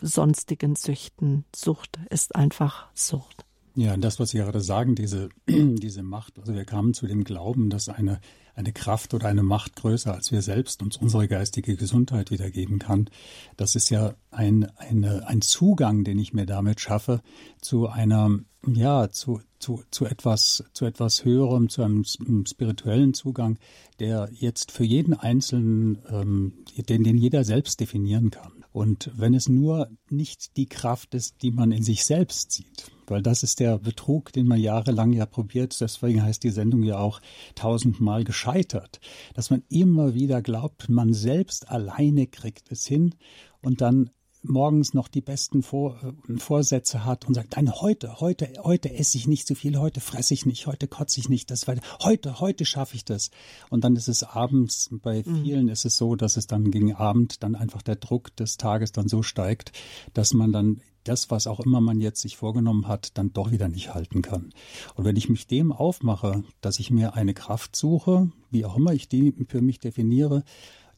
[0.00, 1.44] sonstigen Süchten.
[1.54, 3.44] Sucht ist einfach Sucht.
[3.74, 7.68] Ja, das, was Sie gerade sagen, diese, diese Macht, also wir kamen zu dem Glauben,
[7.68, 8.20] dass eine,
[8.54, 13.10] eine Kraft oder eine Macht größer als wir selbst uns unsere geistige Gesundheit wiedergeben kann.
[13.58, 17.20] Das ist ja ein, eine, ein Zugang, den ich mir damit schaffe,
[17.60, 18.30] zu einer,
[18.66, 23.58] ja, zu, zu, zu etwas, zu etwas Höherem, zu einem spirituellen Zugang,
[23.98, 28.64] der jetzt für jeden Einzelnen, ähm, den, den jeder selbst definieren kann.
[28.72, 33.22] Und wenn es nur nicht die Kraft ist, die man in sich selbst sieht, weil
[33.22, 37.20] das ist der Betrug, den man jahrelang ja probiert, deswegen heißt die Sendung ja auch
[37.54, 39.00] tausendmal gescheitert,
[39.34, 43.14] dass man immer wieder glaubt, man selbst alleine kriegt es hin
[43.62, 44.10] und dann
[44.48, 49.18] morgens noch die besten Vor äh, Vorsätze hat und sagt, nein, heute, heute, heute esse
[49.18, 52.40] ich nicht zu viel, heute fresse ich nicht, heute kotze ich nicht, das war, heute,
[52.40, 53.30] heute schaffe ich das.
[53.70, 55.42] Und dann ist es abends, bei mhm.
[55.42, 55.70] vielen mhm.
[55.70, 59.08] ist es so, dass es dann gegen Abend dann einfach der Druck des Tages dann
[59.08, 59.72] so steigt,
[60.14, 63.68] dass man dann das, was auch immer man jetzt sich vorgenommen hat, dann doch wieder
[63.68, 64.52] nicht halten kann.
[64.94, 68.92] Und wenn ich mich dem aufmache, dass ich mir eine Kraft suche, wie auch immer
[68.92, 70.44] ich die für mich definiere,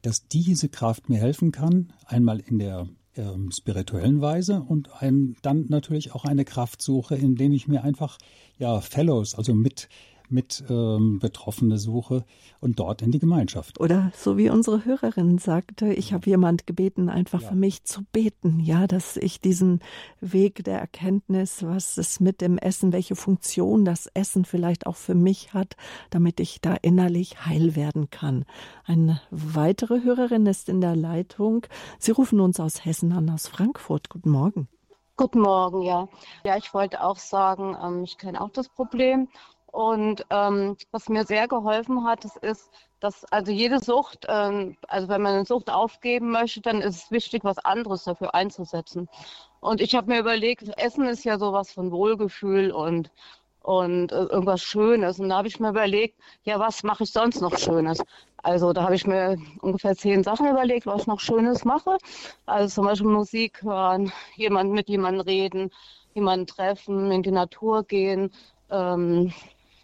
[0.02, 2.88] dass diese Kraft mir helfen kann, einmal in der
[3.18, 8.18] ähm, spirituellen Weise und ein, dann natürlich auch eine Kraft suche, indem ich mir einfach
[8.58, 9.88] ja Fellows, also mit
[10.30, 12.24] mit ähm, Betroffene suche
[12.60, 13.80] und dort in die Gemeinschaft.
[13.80, 17.48] Oder so wie unsere Hörerin sagte, ich habe jemand gebeten, einfach ja.
[17.48, 19.80] für mich zu beten, ja, dass ich diesen
[20.20, 25.14] Weg der Erkenntnis, was es mit dem Essen, welche Funktion das Essen vielleicht auch für
[25.14, 25.76] mich hat,
[26.10, 28.44] damit ich da innerlich heil werden kann.
[28.84, 31.66] Eine weitere Hörerin ist in der Leitung.
[31.98, 34.08] Sie rufen uns aus Hessen an, aus Frankfurt.
[34.08, 34.68] Guten Morgen.
[35.16, 36.08] Guten Morgen, ja.
[36.44, 39.28] Ja, ich wollte auch sagen, ähm, ich kenne auch das Problem
[39.72, 45.08] und ähm, was mir sehr geholfen hat, das ist, dass also jede Sucht, ähm, also
[45.08, 49.08] wenn man eine Sucht aufgeben möchte, dann ist es wichtig, was anderes dafür einzusetzen.
[49.60, 53.10] Und ich habe mir überlegt, Essen ist ja sowas von Wohlgefühl und
[53.62, 55.20] und äh, irgendwas Schönes.
[55.20, 57.98] Und da habe ich mir überlegt, ja, was mache ich sonst noch Schönes?
[58.42, 61.98] Also da habe ich mir ungefähr zehn Sachen überlegt, was ich noch Schönes mache.
[62.46, 65.70] Also zum Beispiel Musik hören, jemand mit jemandem reden,
[66.14, 68.30] jemanden treffen, in die Natur gehen,
[68.70, 69.32] ähm,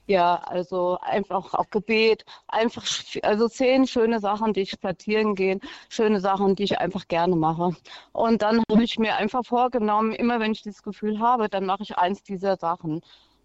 [0.06, 2.84] ja, also einfach auch Gebet, einfach,
[3.22, 7.76] also zehn schöne Sachen, die ich spazieren gehen, schöne Sachen, die ich einfach gerne mache.
[8.12, 11.82] Und dann habe ich mir einfach vorgenommen, immer wenn ich dieses Gefühl habe, dann mache
[11.82, 13.00] ich eins dieser Sachen.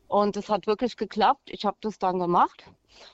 [0.07, 1.49] Und es hat wirklich geklappt.
[1.51, 2.65] Ich habe das dann gemacht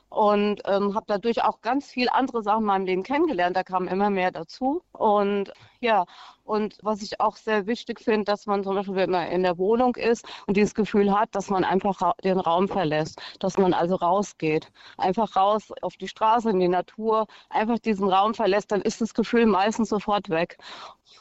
[0.10, 3.56] und ähm, habe dadurch auch ganz viel andere Sachen in meinem Leben kennengelernt.
[3.56, 4.82] Da kam immer mehr dazu.
[4.94, 5.52] Und
[5.82, 6.06] ja,
[6.44, 9.58] und was ich auch sehr wichtig finde, dass man zum Beispiel, wenn man in der
[9.58, 13.96] Wohnung ist und dieses Gefühl hat, dass man einfach den Raum verlässt, dass man also
[13.96, 19.02] rausgeht, einfach raus auf die Straße, in die Natur, einfach diesen Raum verlässt, dann ist
[19.02, 20.58] das Gefühl meistens sofort weg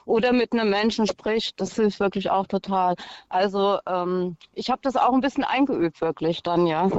[0.06, 2.94] oder mit einem Menschen spricht, das hilft wirklich auch total.
[3.28, 6.90] Also ähm, ich habe das auch ein bisschen eingeübt, wirklich dann, ja.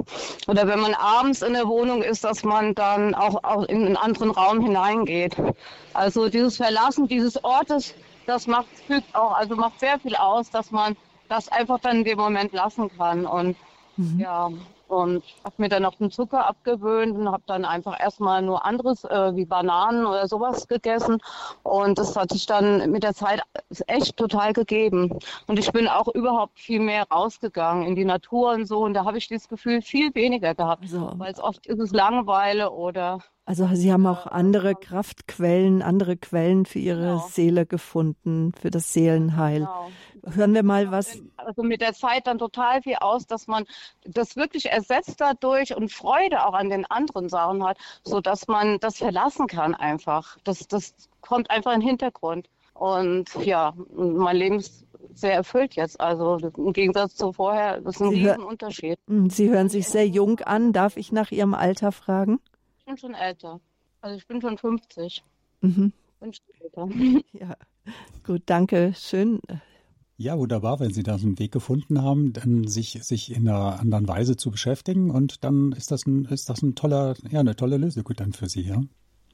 [0.47, 3.98] Oder wenn man abends in der Wohnung ist, dass man dann auch, auch in einen
[3.98, 5.36] anderen Raum hineingeht.
[5.93, 7.93] Also dieses Verlassen dieses Ortes,
[8.26, 10.98] das macht, fügt auch, also macht sehr viel aus, dass man
[11.30, 13.26] das einfach dann in dem Moment lassen kann.
[13.26, 13.56] Und
[13.98, 14.20] mhm.
[14.20, 14.50] ja,
[14.88, 19.03] und habe mir dann auch den Zucker abgewöhnt und habe dann einfach erstmal nur anderes
[19.05, 21.17] äh, wie Bananen oder sowas gegessen.
[21.63, 23.41] Und das hat sich dann mit der Zeit
[23.88, 25.19] echt total gegeben.
[25.47, 28.79] Und ich bin auch überhaupt viel mehr rausgegangen in die Natur und so.
[28.83, 30.88] Und da habe ich dieses Gefühl viel weniger gehabt.
[30.88, 31.11] So.
[31.15, 36.66] Weil es oft ist es Langeweile oder also Sie haben auch andere Kraftquellen, andere Quellen
[36.66, 37.28] für Ihre genau.
[37.30, 39.60] Seele gefunden, für das Seelenheil.
[39.60, 39.89] Genau.
[40.34, 41.22] Hören wir mal was.
[41.38, 43.66] Also mit der Zeit dann total viel aus, dass man
[44.04, 48.80] das wirklich ersetzt dadurch und Freude auch an den anderen Sachen hat, so dass man
[48.80, 50.38] das verlassen kann einfach.
[50.43, 52.50] Das, das kommt einfach in den Hintergrund.
[52.74, 56.02] Und ja, mein Leben ist sehr erfüllt jetzt.
[56.02, 58.98] Also im Gegensatz zu vorher, das ist ein Sie Unterschied.
[59.08, 60.74] Hm, Sie hören sich sehr jung an.
[60.74, 62.39] Darf ich nach Ihrem Alter fragen?
[62.86, 63.59] Ich bin schon älter.
[64.01, 65.23] Also ich bin schon 50.
[65.61, 65.91] Mhm.
[66.19, 66.88] Bin schon älter.
[67.33, 67.57] Ja,
[68.23, 68.93] gut, danke.
[68.95, 69.39] Schön.
[70.17, 73.79] Ja, wunderbar, wenn Sie da so einen Weg gefunden haben, dann sich, sich in einer
[73.79, 77.55] anderen Weise zu beschäftigen und dann ist das ein, ist das ein toller, ja, eine
[77.55, 78.83] tolle Lösung dann für Sie, ja.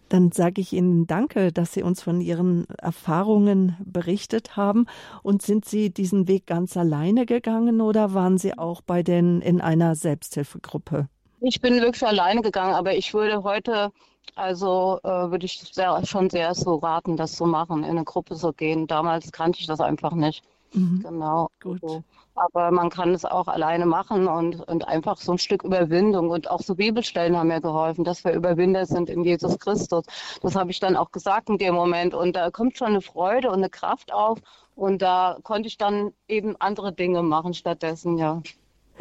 [0.08, 4.86] Dann sage ich Ihnen Danke, dass Sie uns von Ihren Erfahrungen berichtet haben.
[5.24, 9.60] Und sind Sie diesen Weg ganz alleine gegangen oder waren Sie auch bei den in
[9.60, 11.10] einer Selbsthilfegruppe?
[11.44, 13.92] Ich bin wirklich alleine gegangen, aber ich würde heute,
[14.36, 18.36] also äh, würde ich sehr, schon sehr so raten, das zu machen, in eine Gruppe
[18.36, 18.86] zu gehen.
[18.86, 20.44] Damals kannte ich das einfach nicht.
[20.74, 21.02] Mhm.
[21.04, 21.50] Genau.
[21.60, 21.80] Gut.
[21.82, 22.04] So.
[22.36, 26.30] Aber man kann es auch alleine machen und, und einfach so ein Stück Überwindung.
[26.30, 30.06] Und auch so Bibelstellen haben mir geholfen, dass wir Überwinder sind in Jesus Christus.
[30.44, 32.14] Das habe ich dann auch gesagt in dem Moment.
[32.14, 34.40] Und da kommt schon eine Freude und eine Kraft auf.
[34.76, 38.42] Und da konnte ich dann eben andere Dinge machen stattdessen, ja.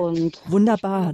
[0.01, 1.13] Und Wunderbar.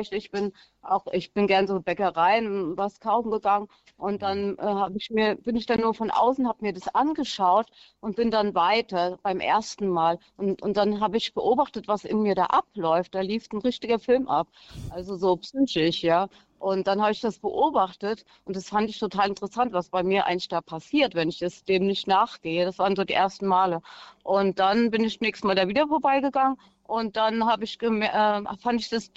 [0.00, 4.62] Ich, ich bin auch, ich bin gern so Bäckereien was kaufen gegangen und dann äh,
[4.62, 7.66] habe ich mir, bin ich dann nur von außen, habe mir das angeschaut
[7.98, 12.22] und bin dann weiter beim ersten Mal und, und dann habe ich beobachtet, was in
[12.22, 13.16] mir da abläuft.
[13.16, 14.46] Da lief ein richtiger Film ab,
[14.90, 16.28] also so psychisch, ja.
[16.60, 20.26] Und dann habe ich das beobachtet und das fand ich total interessant, was bei mir
[20.26, 22.64] eigentlich da passiert, wenn ich das dem nicht nachgehe.
[22.64, 23.80] Das waren so die ersten Male.
[24.22, 26.56] Und dann bin ich nächstes Mal da wieder vorbeigegangen
[26.88, 29.10] und dann habe ich äh, fand ich das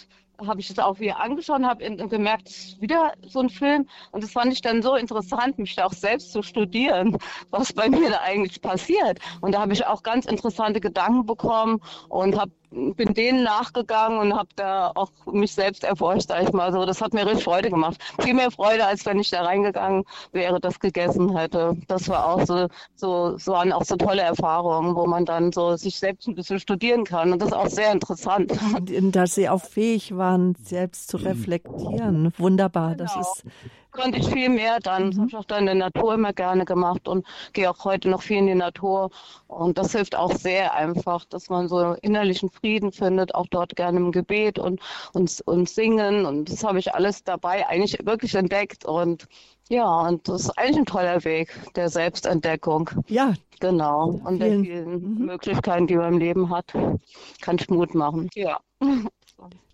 [0.47, 3.87] habe ich das auch wieder angeschaut habe gemerkt, es ist wieder so ein Film.
[4.11, 7.17] Und das fand ich dann so interessant, mich da auch selbst zu studieren,
[7.51, 9.19] was bei mir da eigentlich passiert.
[9.41, 14.33] Und da habe ich auch ganz interessante Gedanken bekommen und habe bin denen nachgegangen und
[14.33, 16.85] habe da auch mich selbst erforscht, sag ich mal so.
[16.85, 17.97] Das hat mir richtig Freude gemacht.
[18.19, 21.75] Viel mehr Freude, als wenn ich da reingegangen wäre, das gegessen hätte.
[21.87, 25.75] Das war auch so, so, so waren auch so tolle Erfahrungen, wo man dann so
[25.75, 27.33] sich selbst ein bisschen studieren kann.
[27.33, 28.53] Und das ist auch sehr interessant.
[29.11, 32.33] Dass Sie auch fähig waren, selbst zu reflektieren.
[32.37, 32.95] Wunderbar.
[32.95, 33.03] Genau.
[33.03, 33.45] Das ist
[33.91, 35.11] konnte ich viel mehr dann.
[35.11, 38.09] Das habe ich auch dann in der Natur immer gerne gemacht und gehe auch heute
[38.09, 39.09] noch viel in die Natur.
[39.47, 43.97] Und das hilft auch sehr einfach, dass man so innerlichen Frieden findet, auch dort gerne
[43.97, 44.81] im Gebet und,
[45.13, 46.25] und, und singen.
[46.25, 48.85] Und das habe ich alles dabei eigentlich wirklich entdeckt.
[48.85, 49.27] Und
[49.69, 52.89] ja, und das ist eigentlich ein toller Weg der Selbstentdeckung.
[53.07, 53.33] Ja.
[53.61, 54.19] Genau.
[54.25, 55.25] Und vielen, der vielen mhm.
[55.25, 56.73] Möglichkeiten, die man im Leben hat,
[57.41, 58.27] kann ich Mut machen.
[58.33, 58.59] Ja.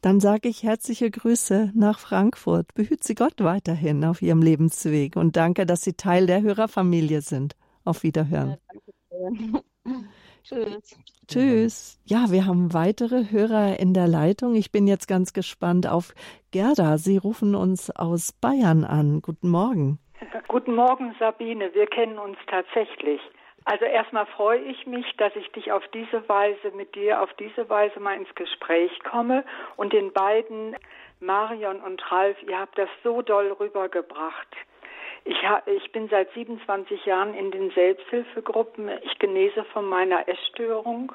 [0.02, 2.74] Dann sage ich herzliche Grüße nach Frankfurt.
[2.74, 7.56] Behüt Sie Gott weiterhin auf Ihrem Lebensweg und danke, dass Sie Teil der Hörerfamilie sind.
[7.84, 8.58] Auf Wiederhören.
[9.12, 9.30] Ja,
[10.44, 10.98] Tschüss.
[11.28, 12.00] Tschüss.
[12.06, 14.56] Ja, wir haben weitere Hörer in der Leitung.
[14.56, 16.14] Ich bin jetzt ganz gespannt auf
[16.52, 16.98] Gerda.
[16.98, 19.22] Sie rufen uns aus Bayern an.
[19.22, 20.00] Guten Morgen.
[20.48, 21.74] Guten Morgen, Sabine.
[21.74, 23.20] Wir kennen uns tatsächlich.
[23.68, 27.70] Also erstmal freue ich mich, dass ich dich auf diese Weise mit dir auf diese
[27.70, 29.44] Weise mal ins Gespräch komme
[29.76, 30.78] und den beiden
[31.20, 34.48] Marion und Ralf, ihr habt das so doll rübergebracht.
[35.26, 38.90] Ich, ich bin seit 27 Jahren in den Selbsthilfegruppen.
[39.02, 41.12] Ich genese von meiner Essstörung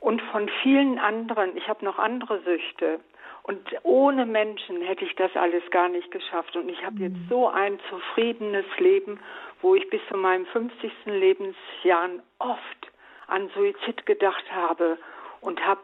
[0.00, 1.56] und von vielen anderen.
[1.56, 3.00] Ich habe noch andere Süchte.
[3.42, 6.56] Und ohne Menschen hätte ich das alles gar nicht geschafft.
[6.56, 7.26] Und ich habe jetzt mhm.
[7.30, 9.18] so ein zufriedenes Leben
[9.62, 10.92] wo ich bis zu meinem 50.
[11.06, 12.92] Lebensjahr oft
[13.26, 14.98] an Suizid gedacht habe
[15.40, 15.82] und habe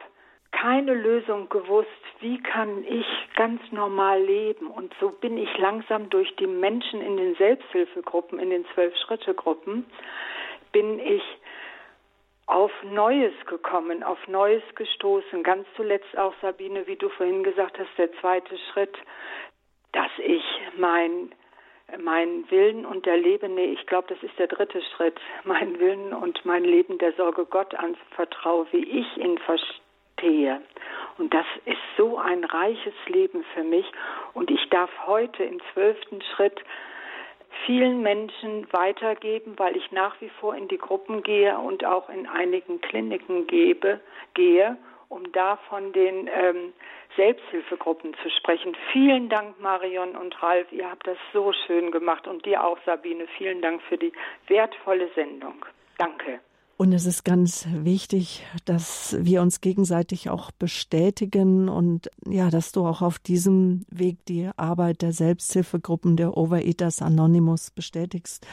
[0.53, 1.89] keine Lösung gewusst,
[2.21, 4.69] wie kann ich ganz normal leben.
[4.69, 9.87] Und so bin ich langsam durch die Menschen in den Selbsthilfegruppen, in den Zwölf-Schritte-Gruppen,
[10.71, 11.23] bin ich
[12.47, 15.43] auf Neues gekommen, auf Neues gestoßen.
[15.43, 18.97] Ganz zuletzt auch, Sabine, wie du vorhin gesagt hast, der zweite Schritt,
[19.93, 20.45] dass ich
[20.77, 21.35] mein
[21.99, 26.13] meinen Willen und der Leben, nee, ich glaube, das ist der dritte Schritt, meinen Willen
[26.13, 30.61] und mein Leben der Sorge Gott anvertraue, wie ich ihn verstehe.
[31.19, 33.87] Und das ist so ein reiches Leben für mich.
[34.35, 36.63] Und ich darf heute im zwölften Schritt
[37.67, 42.27] vielen Menschen weitergeben, weil ich nach wie vor in die Gruppen gehe und auch in
[42.27, 44.01] einigen Kliniken gebe,
[44.35, 44.77] gehe,
[45.13, 46.73] um da von den ähm,
[47.17, 48.75] Selbsthilfegruppen zu sprechen.
[48.93, 50.73] Vielen Dank, Marion und Ralf.
[50.73, 52.27] Ihr habt das so schön gemacht.
[52.27, 53.27] Und dir auch, Sabine.
[53.37, 54.13] Vielen Dank für die
[54.49, 55.65] wertvolle Sendung.
[55.99, 56.41] Danke.
[56.79, 62.87] Und es ist ganz wichtig, dass wir uns gegenseitig auch bestätigen und ja, dass du
[62.87, 68.47] auch auf diesem Weg die Arbeit der Selbsthilfegruppen der Overeaters Anonymous bestätigst.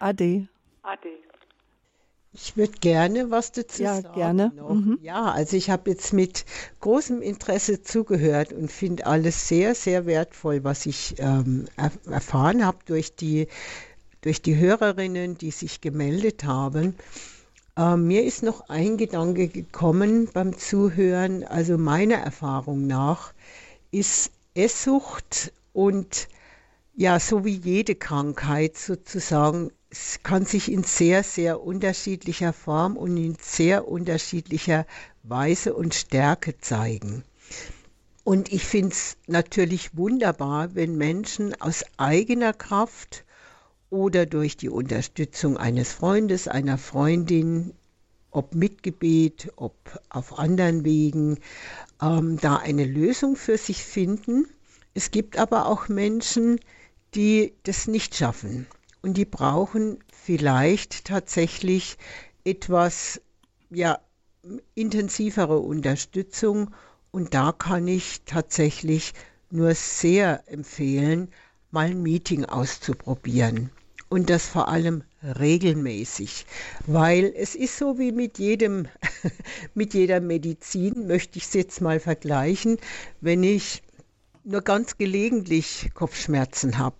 [0.00, 0.48] Ade.
[0.82, 1.27] Ade.
[2.40, 4.14] Ich würde gerne was dazu ja, sagen.
[4.14, 4.52] Gerne.
[4.68, 4.98] Mhm.
[5.02, 6.44] Ja, also ich habe jetzt mit
[6.80, 11.64] großem Interesse zugehört und finde alles sehr, sehr wertvoll, was ich ähm,
[12.08, 13.48] erfahren habe durch die,
[14.20, 16.94] durch die Hörerinnen, die sich gemeldet haben.
[17.76, 21.42] Ähm, mir ist noch ein Gedanke gekommen beim Zuhören.
[21.42, 23.32] Also meiner Erfahrung nach
[23.90, 26.28] ist Esssucht und
[26.94, 33.16] ja, so wie jede Krankheit sozusagen es kann sich in sehr, sehr unterschiedlicher Form und
[33.16, 34.86] in sehr unterschiedlicher
[35.22, 37.24] Weise und Stärke zeigen.
[38.22, 43.24] Und ich finde es natürlich wunderbar, wenn Menschen aus eigener Kraft
[43.88, 47.72] oder durch die Unterstützung eines Freundes, einer Freundin,
[48.30, 49.74] ob mit Gebet, ob
[50.10, 51.38] auf anderen Wegen,
[52.02, 54.46] ähm, da eine Lösung für sich finden.
[54.92, 56.60] Es gibt aber auch Menschen,
[57.14, 58.66] die das nicht schaffen
[59.02, 61.96] und die brauchen vielleicht tatsächlich
[62.44, 63.20] etwas
[63.70, 63.98] ja,
[64.74, 66.74] intensivere Unterstützung.
[67.10, 69.14] Und da kann ich tatsächlich
[69.50, 71.28] nur sehr empfehlen,
[71.70, 73.70] mal ein Meeting auszuprobieren.
[74.08, 76.46] Und das vor allem regelmäßig,
[76.86, 78.88] weil es ist so wie mit jedem,
[79.74, 82.78] mit jeder Medizin, möchte ich es jetzt mal vergleichen,
[83.20, 83.82] wenn ich
[84.44, 86.96] nur ganz gelegentlich Kopfschmerzen habe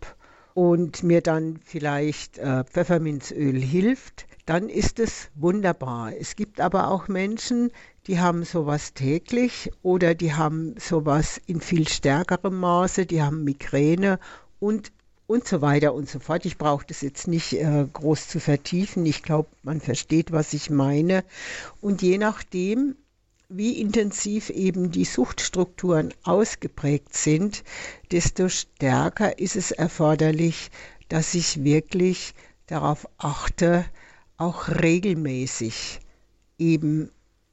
[0.59, 6.13] und mir dann vielleicht äh, Pfefferminzöl hilft, dann ist es wunderbar.
[6.19, 7.71] Es gibt aber auch Menschen,
[8.09, 14.19] die haben sowas täglich oder die haben sowas in viel stärkerem Maße, die haben Migräne
[14.59, 14.91] und
[15.29, 16.45] und so weiter und so fort.
[16.45, 19.07] Ich brauche das jetzt nicht äh, groß zu vertiefen.
[19.07, 21.23] Ich glaube, man versteht, was ich meine.
[21.81, 22.97] Und je nachdem,
[23.51, 27.65] wie intensiv eben die Suchtstrukturen ausgeprägt sind,
[28.13, 30.71] desto stärker ist es erforderlich,
[31.09, 32.35] dass ich wirklich
[32.67, 33.87] darauf achte,
[34.37, 36.01] auch regelmäßig
[36.59, 37.11] eben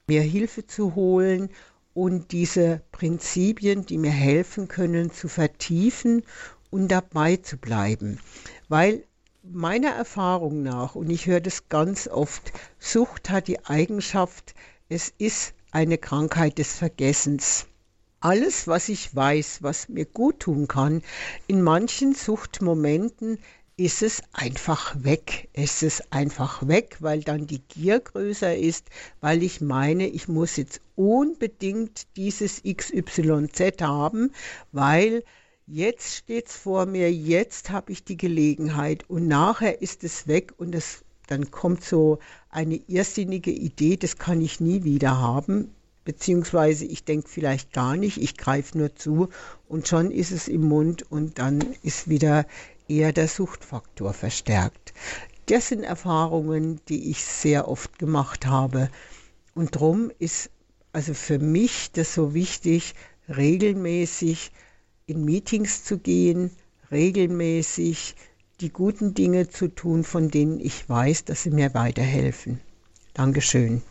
[0.08, 1.50] mir Hilfe zu holen
[1.94, 6.24] und diese Prinzipien, die mir helfen können, zu vertiefen
[6.72, 8.20] und dabei zu bleiben.
[8.68, 9.06] Weil
[9.44, 14.56] meiner Erfahrung nach, und ich höre das ganz oft, Sucht hat die Eigenschaft,
[14.90, 17.66] es ist eine Krankheit des Vergessens.
[18.22, 21.04] Alles, was ich weiß, was mir gut tun kann,
[21.48, 23.40] in manchen Suchtmomenten
[23.76, 25.50] ist es einfach weg.
[25.52, 28.88] Es ist einfach weg, weil dann die Gier größer ist,
[29.20, 34.32] weil ich meine, ich muss jetzt unbedingt dieses XYZ haben,
[34.72, 35.26] weil
[35.68, 40.54] jetzt steht es vor mir, jetzt habe ich die Gelegenheit und nachher ist es weg
[40.56, 42.20] und es, dann kommt so
[42.56, 45.76] eine irrsinnige Idee, das kann ich nie wieder haben,
[46.06, 49.28] beziehungsweise ich denke vielleicht gar nicht, ich greife nur zu
[49.68, 52.46] und schon ist es im Mund und dann ist wieder
[52.88, 54.94] eher der Suchtfaktor verstärkt.
[55.48, 58.90] Das sind Erfahrungen, die ich sehr oft gemacht habe.
[59.54, 60.50] Und darum ist
[60.94, 62.96] also für mich das so wichtig,
[63.28, 64.52] regelmäßig
[65.08, 66.52] in Meetings zu gehen,
[66.90, 68.16] regelmäßig
[68.62, 72.62] die guten Dinge zu tun, von denen ich weiß, dass sie mir weiterhelfen.
[73.14, 73.82] Dankeschön.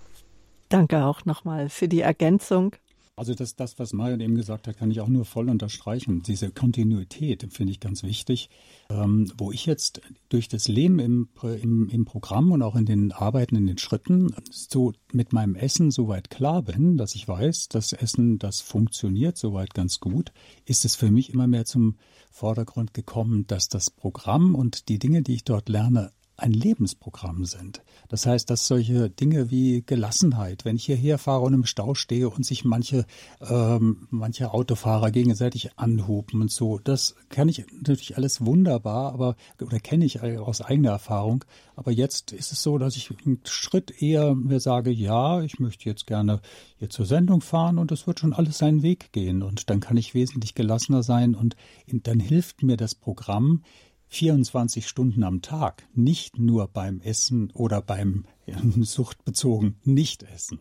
[0.69, 2.75] Danke auch nochmal für die Ergänzung.
[3.17, 6.23] Also das, das, was Marion eben gesagt hat, kann ich auch nur voll unterstreichen.
[6.23, 8.51] Diese Kontinuität finde ich ganz wichtig.
[8.91, 10.01] Ähm, wo ich jetzt
[10.31, 14.35] durch das Leben im, im, im Programm und auch in den Arbeiten, in den Schritten,
[14.51, 19.75] so mit meinem Essen soweit klar bin, dass ich weiß, das Essen, das funktioniert soweit
[19.75, 20.33] ganz gut,
[20.65, 21.97] ist es für mich immer mehr zum
[22.33, 27.83] Vordergrund gekommen, dass das Programm und die Dinge, die ich dort lerne, ein Lebensprogramm sind.
[28.09, 32.29] Das heißt, dass solche Dinge wie Gelassenheit, wenn ich hierher fahre und im Stau stehe
[32.29, 33.07] und sich manche,
[33.41, 39.79] ähm, manche Autofahrer gegenseitig anhupen und so, das kann ich natürlich alles wunderbar, aber, oder
[39.79, 41.45] kenne ich aus eigener Erfahrung.
[41.77, 45.89] Aber jetzt ist es so, dass ich einen Schritt eher mir sage, ja, ich möchte
[45.89, 46.41] jetzt gerne
[46.77, 49.43] hier zur Sendung fahren und es wird schon alles seinen Weg gehen.
[49.43, 51.57] Und dann kann ich wesentlich gelassener sein und
[51.87, 53.63] dann hilft mir das Programm,
[54.09, 58.25] 24 Stunden am Tag, nicht nur beim Essen oder beim
[58.81, 60.61] suchtbezogen Nichtessen.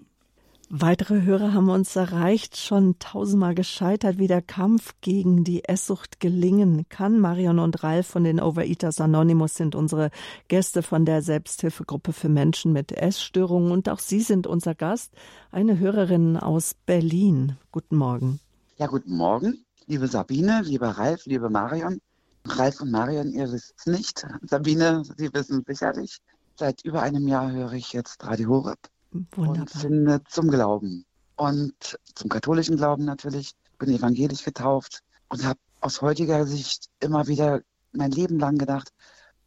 [0.75, 6.87] Weitere Hörer haben uns erreicht, schon tausendmal gescheitert, wie der Kampf gegen die Esssucht gelingen
[6.89, 7.19] kann.
[7.19, 10.09] Marion und Ralf von den Overeaters Anonymous sind unsere
[10.47, 15.13] Gäste von der Selbsthilfegruppe für Menschen mit Essstörungen und auch Sie sind unser Gast,
[15.51, 17.57] eine Hörerin aus Berlin.
[17.71, 18.39] Guten Morgen.
[18.77, 21.99] Ja, guten Morgen, liebe Sabine, lieber Ralf, liebe Marion.
[22.45, 24.25] Ralf und Marion, ihr wisst es nicht.
[24.43, 26.19] Sabine, Sie wissen sicherlich.
[26.55, 28.79] Seit über einem Jahr höre ich jetzt Radio Horeb
[29.11, 29.61] Wunderbar.
[29.61, 31.05] und finde zum Glauben.
[31.35, 33.53] Und zum katholischen Glauben natürlich.
[33.79, 38.93] Bin evangelisch getauft und habe aus heutiger Sicht immer wieder mein Leben lang gedacht,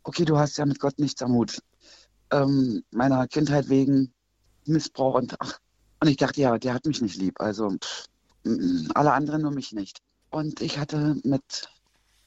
[0.03, 1.61] okay, du hast ja mit Gott nichts am Hut.
[2.31, 4.13] Ähm, meiner Kindheit wegen
[4.67, 5.59] Missbrauch und ach,
[6.01, 7.41] und ich dachte, ja, der hat mich nicht lieb.
[7.41, 8.07] Also pff,
[8.95, 10.01] alle anderen nur mich nicht.
[10.31, 11.69] Und ich hatte mit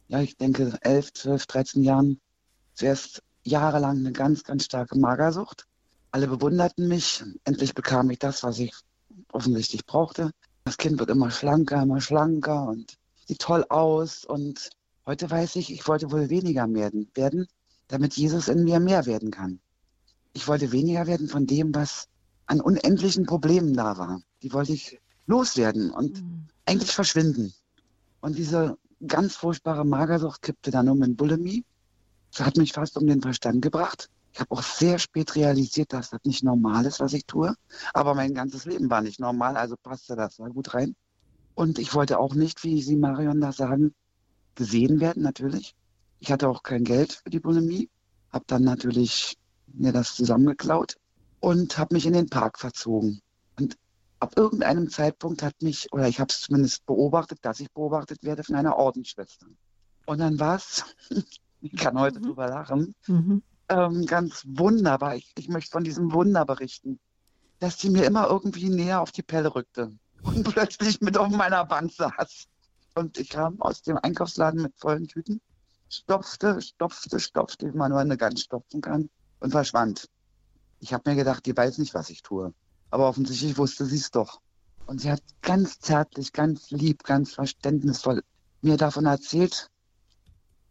[0.09, 2.19] ja, ich denke, 11, 12, 13 Jahren
[2.73, 5.65] zuerst jahrelang eine ganz, ganz starke Magersucht.
[6.11, 7.23] Alle bewunderten mich.
[7.43, 8.73] Endlich bekam ich das, was ich
[9.31, 10.31] offensichtlich brauchte.
[10.65, 12.97] Das Kind wird immer schlanker, immer schlanker und
[13.27, 14.25] sieht toll aus.
[14.25, 14.71] Und
[15.05, 17.47] heute weiß ich, ich wollte wohl weniger werden, werden
[17.87, 19.59] damit Jesus in mir mehr werden kann.
[20.33, 22.07] Ich wollte weniger werden von dem, was
[22.47, 24.21] an unendlichen Problemen da war.
[24.41, 26.47] Die wollte ich loswerden und mhm.
[26.65, 27.53] eigentlich verschwinden.
[28.21, 28.77] Und diese
[29.07, 31.65] ganz furchtbare Magersucht kippte dann um in Bulimie.
[32.31, 34.09] Das hat mich fast um den Verstand gebracht.
[34.33, 37.55] Ich habe auch sehr spät realisiert, dass das nicht normal ist, was ich tue.
[37.93, 40.95] Aber mein ganzes Leben war nicht normal, also passte das da gut rein.
[41.55, 43.93] Und ich wollte auch nicht, wie Sie Marion da sagen,
[44.55, 45.75] gesehen werden, natürlich.
[46.19, 47.89] Ich hatte auch kein Geld für die Bulimie,
[48.31, 49.37] habe dann natürlich
[49.67, 50.95] mir das zusammengeklaut
[51.39, 53.21] und habe mich in den Park verzogen.
[54.19, 58.43] Ab irgendeinem Zeitpunkt hat mich, oder ich habe es zumindest beobachtet, dass ich beobachtet werde
[58.43, 59.47] von einer Ordensschwester.
[60.05, 60.83] Und dann war es,
[61.61, 62.23] ich kann heute mhm.
[62.23, 63.43] drüber lachen, mhm.
[63.69, 65.15] ähm, ganz wunderbar.
[65.15, 66.99] Ich, ich möchte von diesem Wunder berichten,
[67.59, 69.93] dass sie mir immer irgendwie näher auf die Pelle rückte
[70.23, 72.47] und plötzlich mit auf meiner Bank saß.
[72.95, 75.39] Und ich kam aus dem Einkaufsladen mit vollen Tüten,
[75.89, 79.09] stopfte, stopfte, stopfte, wie man nur eine Gans stopfen kann
[79.39, 80.09] und verschwand.
[80.81, 82.53] Ich habe mir gedacht, die weiß nicht, was ich tue.
[82.91, 84.41] Aber offensichtlich wusste sie es doch.
[84.85, 88.23] Und sie hat ganz zärtlich, ganz lieb, ganz verständnisvoll
[88.61, 89.69] mir davon erzählt,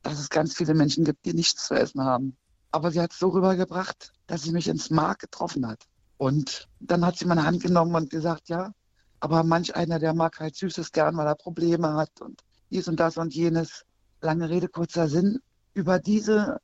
[0.03, 2.37] dass es ganz viele Menschen gibt, die nichts zu essen haben.
[2.71, 5.87] Aber sie hat es so rübergebracht, dass sie mich ins Mark getroffen hat.
[6.17, 8.73] Und dann hat sie meine Hand genommen und gesagt, ja,
[9.21, 13.01] aber manch einer, der mag halt Süßes gern, weil er Probleme hat und dies und
[13.01, 13.85] das und jenes.
[14.21, 15.41] Lange Rede, kurzer Sinn.
[15.75, 16.61] Über diese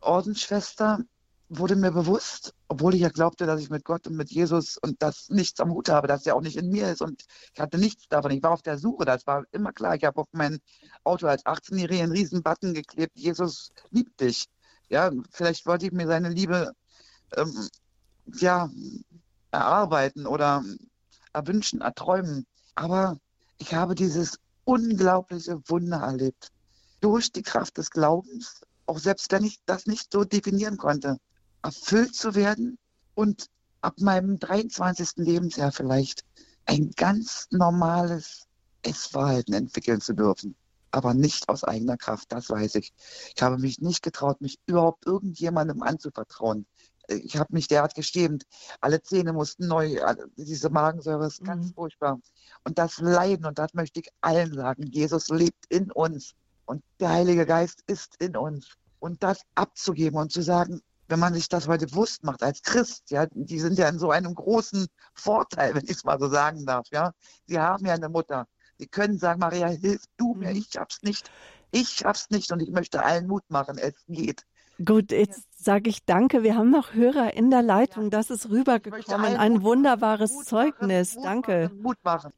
[0.00, 1.00] Ordensschwester
[1.48, 5.02] wurde mir bewusst, obwohl ich ja glaubte, dass ich mit Gott und mit Jesus und
[5.02, 7.24] das nichts am Hut habe, dass er auch nicht in mir ist und
[7.54, 8.30] ich hatte nichts davon.
[8.32, 9.94] Ich war auf der Suche, das war immer klar.
[9.94, 10.60] Ich habe auf mein
[11.04, 14.46] Auto als 18-Jähriger einen riesen Button geklebt, Jesus liebt dich.
[14.90, 16.72] Ja, vielleicht wollte ich mir seine Liebe
[17.36, 17.68] ähm,
[18.34, 18.68] ja,
[19.50, 20.62] erarbeiten oder
[21.32, 22.46] erwünschen, erträumen.
[22.74, 23.18] Aber
[23.58, 26.50] ich habe dieses unglaubliche Wunder erlebt.
[27.00, 31.18] Durch die Kraft des Glaubens, auch selbst wenn ich das nicht so definieren konnte,
[31.62, 32.78] erfüllt zu werden
[33.14, 33.46] und
[33.80, 35.16] ab meinem 23.
[35.16, 36.24] Lebensjahr vielleicht
[36.66, 38.46] ein ganz normales
[38.82, 40.54] Essverhalten entwickeln zu dürfen.
[40.90, 42.92] Aber nicht aus eigener Kraft, das weiß ich.
[43.34, 46.66] Ich habe mich nicht getraut, mich überhaupt irgendjemandem anzuvertrauen
[47.08, 48.44] ich habe mich derart geschämt.
[48.80, 49.98] Alle Zähne mussten neu,
[50.36, 51.46] diese Magensäure ist mhm.
[51.46, 52.20] ganz furchtbar.
[52.64, 56.34] Und das Leiden, und das möchte ich allen sagen, Jesus lebt in uns
[56.66, 58.76] und der Heilige Geist ist in uns.
[59.00, 63.10] Und das abzugeben und zu sagen, wenn man sich das heute bewusst macht als Christ,
[63.10, 66.66] ja, die sind ja in so einem großen Vorteil, wenn ich es mal so sagen
[66.66, 67.12] darf, ja.
[67.46, 68.46] Sie haben ja eine Mutter.
[68.78, 70.56] Sie können sagen, Maria, hilf du mir, mhm.
[70.56, 71.30] ich schaff's nicht.
[71.70, 74.44] Ich schaff's nicht und ich möchte allen Mut machen, es geht.
[74.84, 76.44] Gut, jetzt sage ich danke.
[76.44, 78.10] Wir haben noch Hörer in der Leitung.
[78.10, 79.36] Das ist rübergekommen.
[79.36, 81.16] Ein wunderbares Mut Zeugnis.
[81.16, 81.64] Mut danke.
[81.64, 82.32] Machen, Mut machen.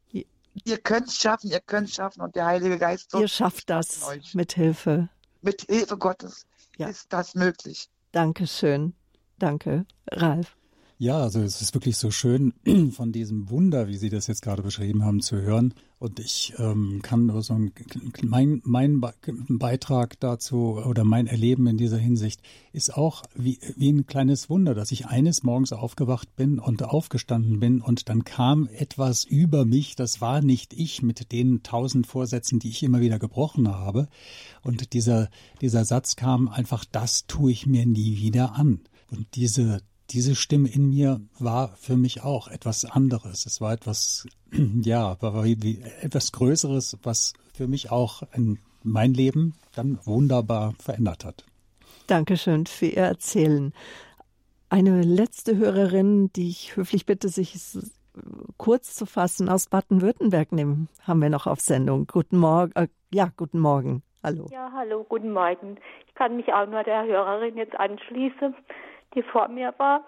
[0.65, 3.15] Ihr könnt es schaffen, ihr könnt es schaffen und der Heilige Geist.
[3.15, 4.01] Ihr schafft das
[4.33, 5.09] mit Hilfe.
[5.43, 6.47] Mit Hilfe Gottes
[6.79, 6.89] ja.
[6.89, 7.89] ist das möglich.
[8.13, 8.95] Dankeschön.
[9.39, 10.57] Danke, Ralf.
[11.03, 12.53] Ja, also es ist wirklich so schön,
[12.93, 15.73] von diesem Wunder, wie Sie das jetzt gerade beschrieben haben, zu hören.
[15.99, 17.73] Und ich ähm, kann nur so ein,
[18.21, 19.01] mein, mein
[19.49, 22.43] Beitrag dazu oder mein Erleben in dieser Hinsicht
[22.75, 27.61] ist auch wie, wie ein kleines Wunder, dass ich eines Morgens aufgewacht bin und aufgestanden
[27.61, 29.97] bin und dann kam etwas über mich.
[29.97, 34.07] Das war nicht ich mit den tausend Vorsätzen, die ich immer wieder gebrochen habe.
[34.63, 35.31] Und dieser,
[35.63, 38.81] dieser Satz kam einfach, das tue ich mir nie wieder an.
[39.11, 39.81] Und diese,
[40.13, 43.47] diese Stimme in mir war für mich auch etwas anderes.
[43.47, 49.55] Es war etwas, ja, war wie, etwas Größeres, was für mich auch in mein Leben
[49.75, 51.45] dann wunderbar verändert hat.
[52.07, 53.73] Dankeschön für Ihr Erzählen.
[54.69, 57.57] Eine letzte Hörerin, die ich höflich bitte, sich
[58.57, 62.07] kurz zu fassen, aus Baden-Württemberg nehmen, haben wir noch auf Sendung.
[62.07, 62.73] Guten Morgen.
[62.75, 64.03] Äh, ja, guten Morgen.
[64.23, 64.47] Hallo.
[64.51, 65.79] Ja, hallo, guten Morgen.
[66.07, 68.55] Ich kann mich auch nur der Hörerin jetzt anschließen
[69.15, 70.05] die vor mir war.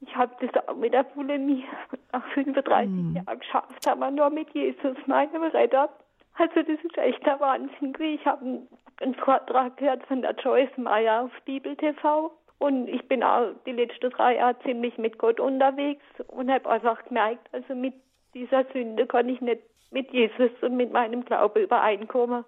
[0.00, 1.64] Ich habe das auch mit der Bulimie
[2.12, 3.16] nach 35 mhm.
[3.16, 5.88] Jahren geschafft, aber nur mit Jesus, meinem Retter.
[6.36, 7.94] Also das ist echt der Wahnsinn.
[8.00, 8.62] Ich habe
[9.00, 13.72] einen Vortrag gehört von der Joyce Meyer auf Bibel TV und ich bin auch die
[13.72, 17.94] letzten drei Jahre ziemlich mit Gott unterwegs und habe einfach gemerkt, also mit
[18.34, 22.44] dieser Sünde kann ich nicht mit Jesus und mit meinem Glauben übereinkommen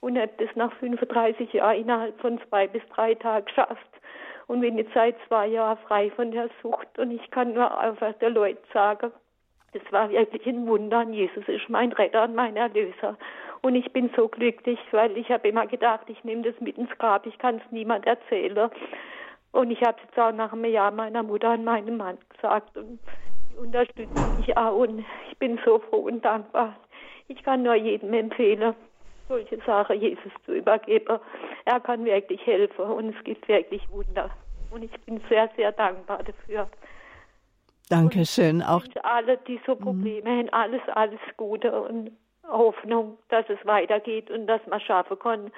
[0.00, 3.90] und habe das nach 35 Jahren innerhalb von zwei bis drei Tagen geschafft
[4.50, 8.12] und bin jetzt seit zwei Jahren frei von der Sucht und ich kann nur einfach
[8.14, 9.12] der Leute sagen,
[9.72, 11.04] das war wirklich ein Wunder.
[11.04, 13.16] Jesus ist mein Retter und mein Erlöser.
[13.62, 16.90] Und ich bin so glücklich, weil ich habe immer gedacht, ich nehme das mit ins
[16.98, 18.70] Grab, ich kann es niemand erzählen.
[19.52, 22.76] Und ich habe es jetzt auch nach einem Jahr meiner Mutter und meinem Mann gesagt.
[22.76, 22.98] Und
[23.52, 24.78] die unterstützen mich auch.
[24.78, 26.74] Und ich bin so froh und dankbar.
[27.28, 28.74] Ich kann nur jedem empfehlen,
[29.28, 31.20] solche Sachen Jesus zu übergeben.
[31.66, 34.28] Er kann wirklich helfen und es gibt wirklich Wunder.
[34.70, 36.68] Und ich bin sehr, sehr dankbar dafür.
[37.88, 38.62] Dankeschön.
[38.62, 39.74] Auch alle, die so.
[39.74, 42.12] Probleme haben, alles, alles Gute und
[42.46, 45.50] Hoffnung, dass es weitergeht und dass man schaffen kann.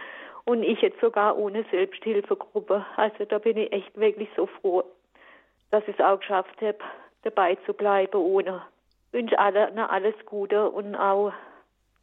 [0.45, 2.85] Und ich jetzt sogar ohne Selbsthilfegruppe.
[2.97, 4.83] Also da bin ich echt wirklich so froh,
[5.71, 6.79] dass ich es auch geschafft habe,
[7.23, 8.63] dabei zu bleiben ohne.
[9.07, 11.33] Ich wünsche allen alles Gute und auch,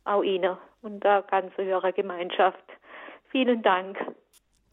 [0.05, 2.63] auch Ihnen und der ganzen Hörergemeinschaft.
[3.31, 3.97] Vielen Dank.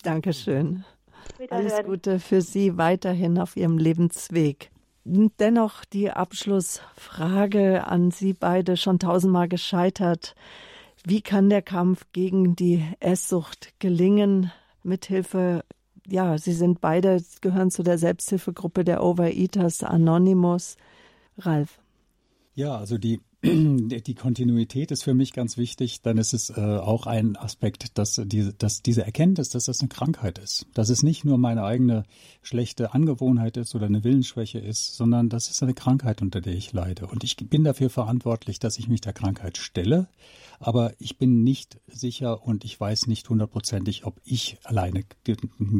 [0.04, 0.84] Dankeschön.
[1.50, 4.70] Alles Gute für Sie weiterhin auf Ihrem Lebensweg.
[5.04, 10.34] Dennoch die Abschlussfrage an Sie beide schon tausendmal gescheitert.
[11.04, 14.50] Wie kann der Kampf gegen die Esssucht gelingen?
[14.82, 15.64] Mithilfe,
[16.08, 20.76] ja, Sie sind beide, gehören zu der Selbsthilfegruppe der Overeaters Anonymous.
[21.38, 21.78] Ralf.
[22.54, 23.20] Ja, also die
[24.06, 28.20] die Kontinuität ist für mich ganz wichtig, dann ist es äh, auch ein Aspekt, dass,
[28.24, 32.04] die, dass diese Erkenntnis, dass das eine Krankheit ist, dass es nicht nur meine eigene
[32.42, 36.72] schlechte Angewohnheit ist oder eine Willensschwäche ist, sondern dass es eine Krankheit, unter der ich
[36.72, 37.06] leide.
[37.06, 40.08] Und ich bin dafür verantwortlich, dass ich mich der Krankheit stelle,
[40.58, 45.04] aber ich bin nicht sicher und ich weiß nicht hundertprozentig, ob ich alleine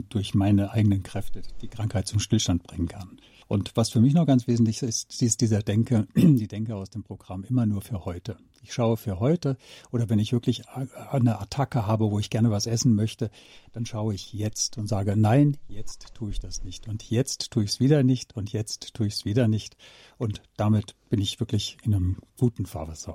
[0.09, 3.19] durch meine eigenen Kräfte die Krankheit zum Stillstand bringen kann.
[3.49, 7.03] Und was für mich noch ganz wesentlich ist, ist dieser Denke, die Denke aus dem
[7.03, 8.37] Programm immer nur für heute.
[8.63, 9.57] Ich schaue für heute
[9.93, 13.31] oder wenn ich wirklich eine Attacke habe, wo ich gerne was essen möchte,
[13.73, 17.63] dann schaue ich jetzt und sage, nein, jetzt tue ich das nicht und jetzt tue
[17.63, 19.77] ich es wieder nicht und jetzt tue ich es wieder nicht.
[20.19, 23.15] Und damit bin ich wirklich in einem guten Fahrwasser.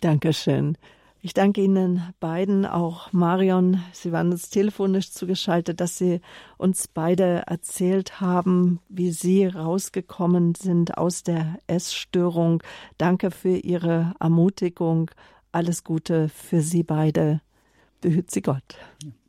[0.00, 0.76] Dankeschön.
[1.20, 3.82] Ich danke Ihnen beiden, auch Marion.
[3.92, 6.20] Sie waren uns telefonisch zugeschaltet, dass Sie
[6.58, 12.62] uns beide erzählt haben, wie Sie rausgekommen sind aus der Essstörung.
[12.98, 15.10] Danke für Ihre Ermutigung.
[15.50, 17.40] Alles Gute für Sie beide.
[18.00, 18.76] Behüt Sie Gott.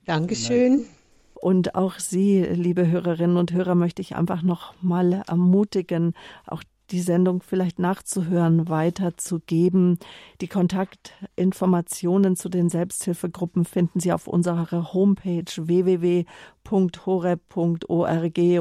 [0.06, 0.86] Dankeschön.
[1.34, 6.14] Und auch Sie, liebe Hörerinnen und Hörer, möchte ich einfach noch mal ermutigen,
[6.46, 6.62] auch
[6.92, 10.00] die Sendung vielleicht nachzuhören, weiterzugeben.
[10.42, 16.28] Die Kontaktinformationen zu den Selbsthilfegruppen finden Sie auf unserer Homepage www.horeb.org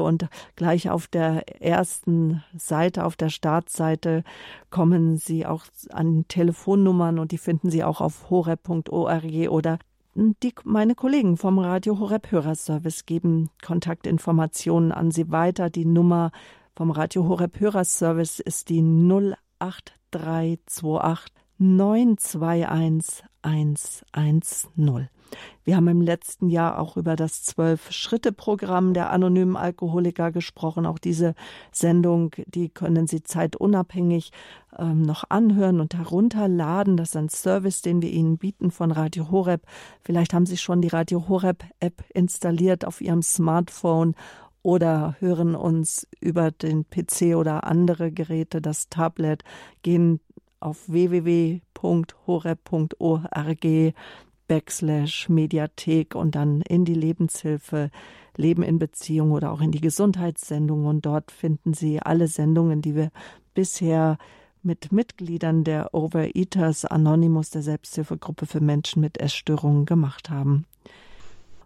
[0.01, 4.23] und gleich auf der ersten Seite, auf der Startseite
[4.69, 9.79] kommen Sie auch an Telefonnummern und die finden Sie auch auf horeb.org oder
[10.15, 15.69] die, meine Kollegen vom Radio Horeb Hörerservice geben Kontaktinformationen an Sie weiter.
[15.69, 16.31] Die Nummer
[16.79, 25.09] vom Radio Horeb Hörerservice ist die 08328 921 110.
[25.65, 30.85] Wir haben im letzten Jahr auch über das Zwölf-Schritte-Programm der anonymen Alkoholiker gesprochen.
[30.85, 31.35] Auch diese
[31.73, 34.31] Sendung, die können Sie zeitunabhängig
[34.77, 36.95] ähm, noch anhören und herunterladen.
[36.95, 39.63] Das ist ein Service, den wir Ihnen bieten von Radio Horeb.
[40.01, 44.15] Vielleicht haben Sie schon die Radio Horeb App installiert auf Ihrem Smartphone
[44.61, 49.43] oder hören uns über den PC oder andere Geräte, das Tablet,
[49.81, 50.19] gehen
[50.59, 51.63] auf www.horeb.org
[54.47, 57.91] backslash Mediathek und dann in die Lebenshilfe,
[58.35, 62.95] Leben in Beziehung oder auch in die Gesundheitssendung und dort finden Sie alle Sendungen, die
[62.95, 63.11] wir
[63.53, 64.17] bisher
[64.61, 70.65] mit Mitgliedern der Overeaters Anonymous, der Selbsthilfegruppe für Menschen mit Essstörungen gemacht haben.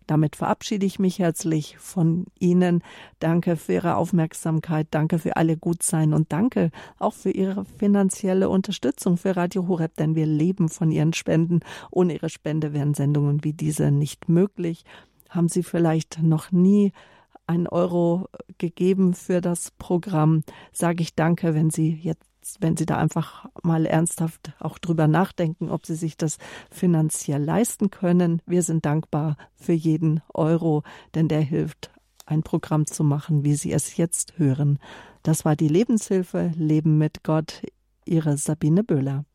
[0.07, 2.83] Damit verabschiede ich mich herzlich von Ihnen.
[3.19, 9.17] Danke für Ihre Aufmerksamkeit, danke für alle Gutsein und danke auch für Ihre finanzielle Unterstützung
[9.17, 11.61] für Radio Horeb, denn wir leben von Ihren Spenden.
[11.91, 14.83] Ohne Ihre Spende wären Sendungen wie diese nicht möglich.
[15.29, 16.91] Haben Sie vielleicht noch nie
[17.47, 18.27] ein Euro
[18.57, 23.85] gegeben für das Programm, sage ich danke, wenn Sie jetzt wenn Sie da einfach mal
[23.85, 26.37] ernsthaft auch drüber nachdenken, ob Sie sich das
[26.69, 28.41] finanziell leisten können.
[28.45, 30.83] Wir sind dankbar für jeden Euro,
[31.15, 31.91] denn der hilft,
[32.25, 34.79] ein Programm zu machen, wie Sie es jetzt hören.
[35.23, 37.61] Das war die Lebenshilfe Leben mit Gott,
[38.05, 39.25] Ihre Sabine Böhler.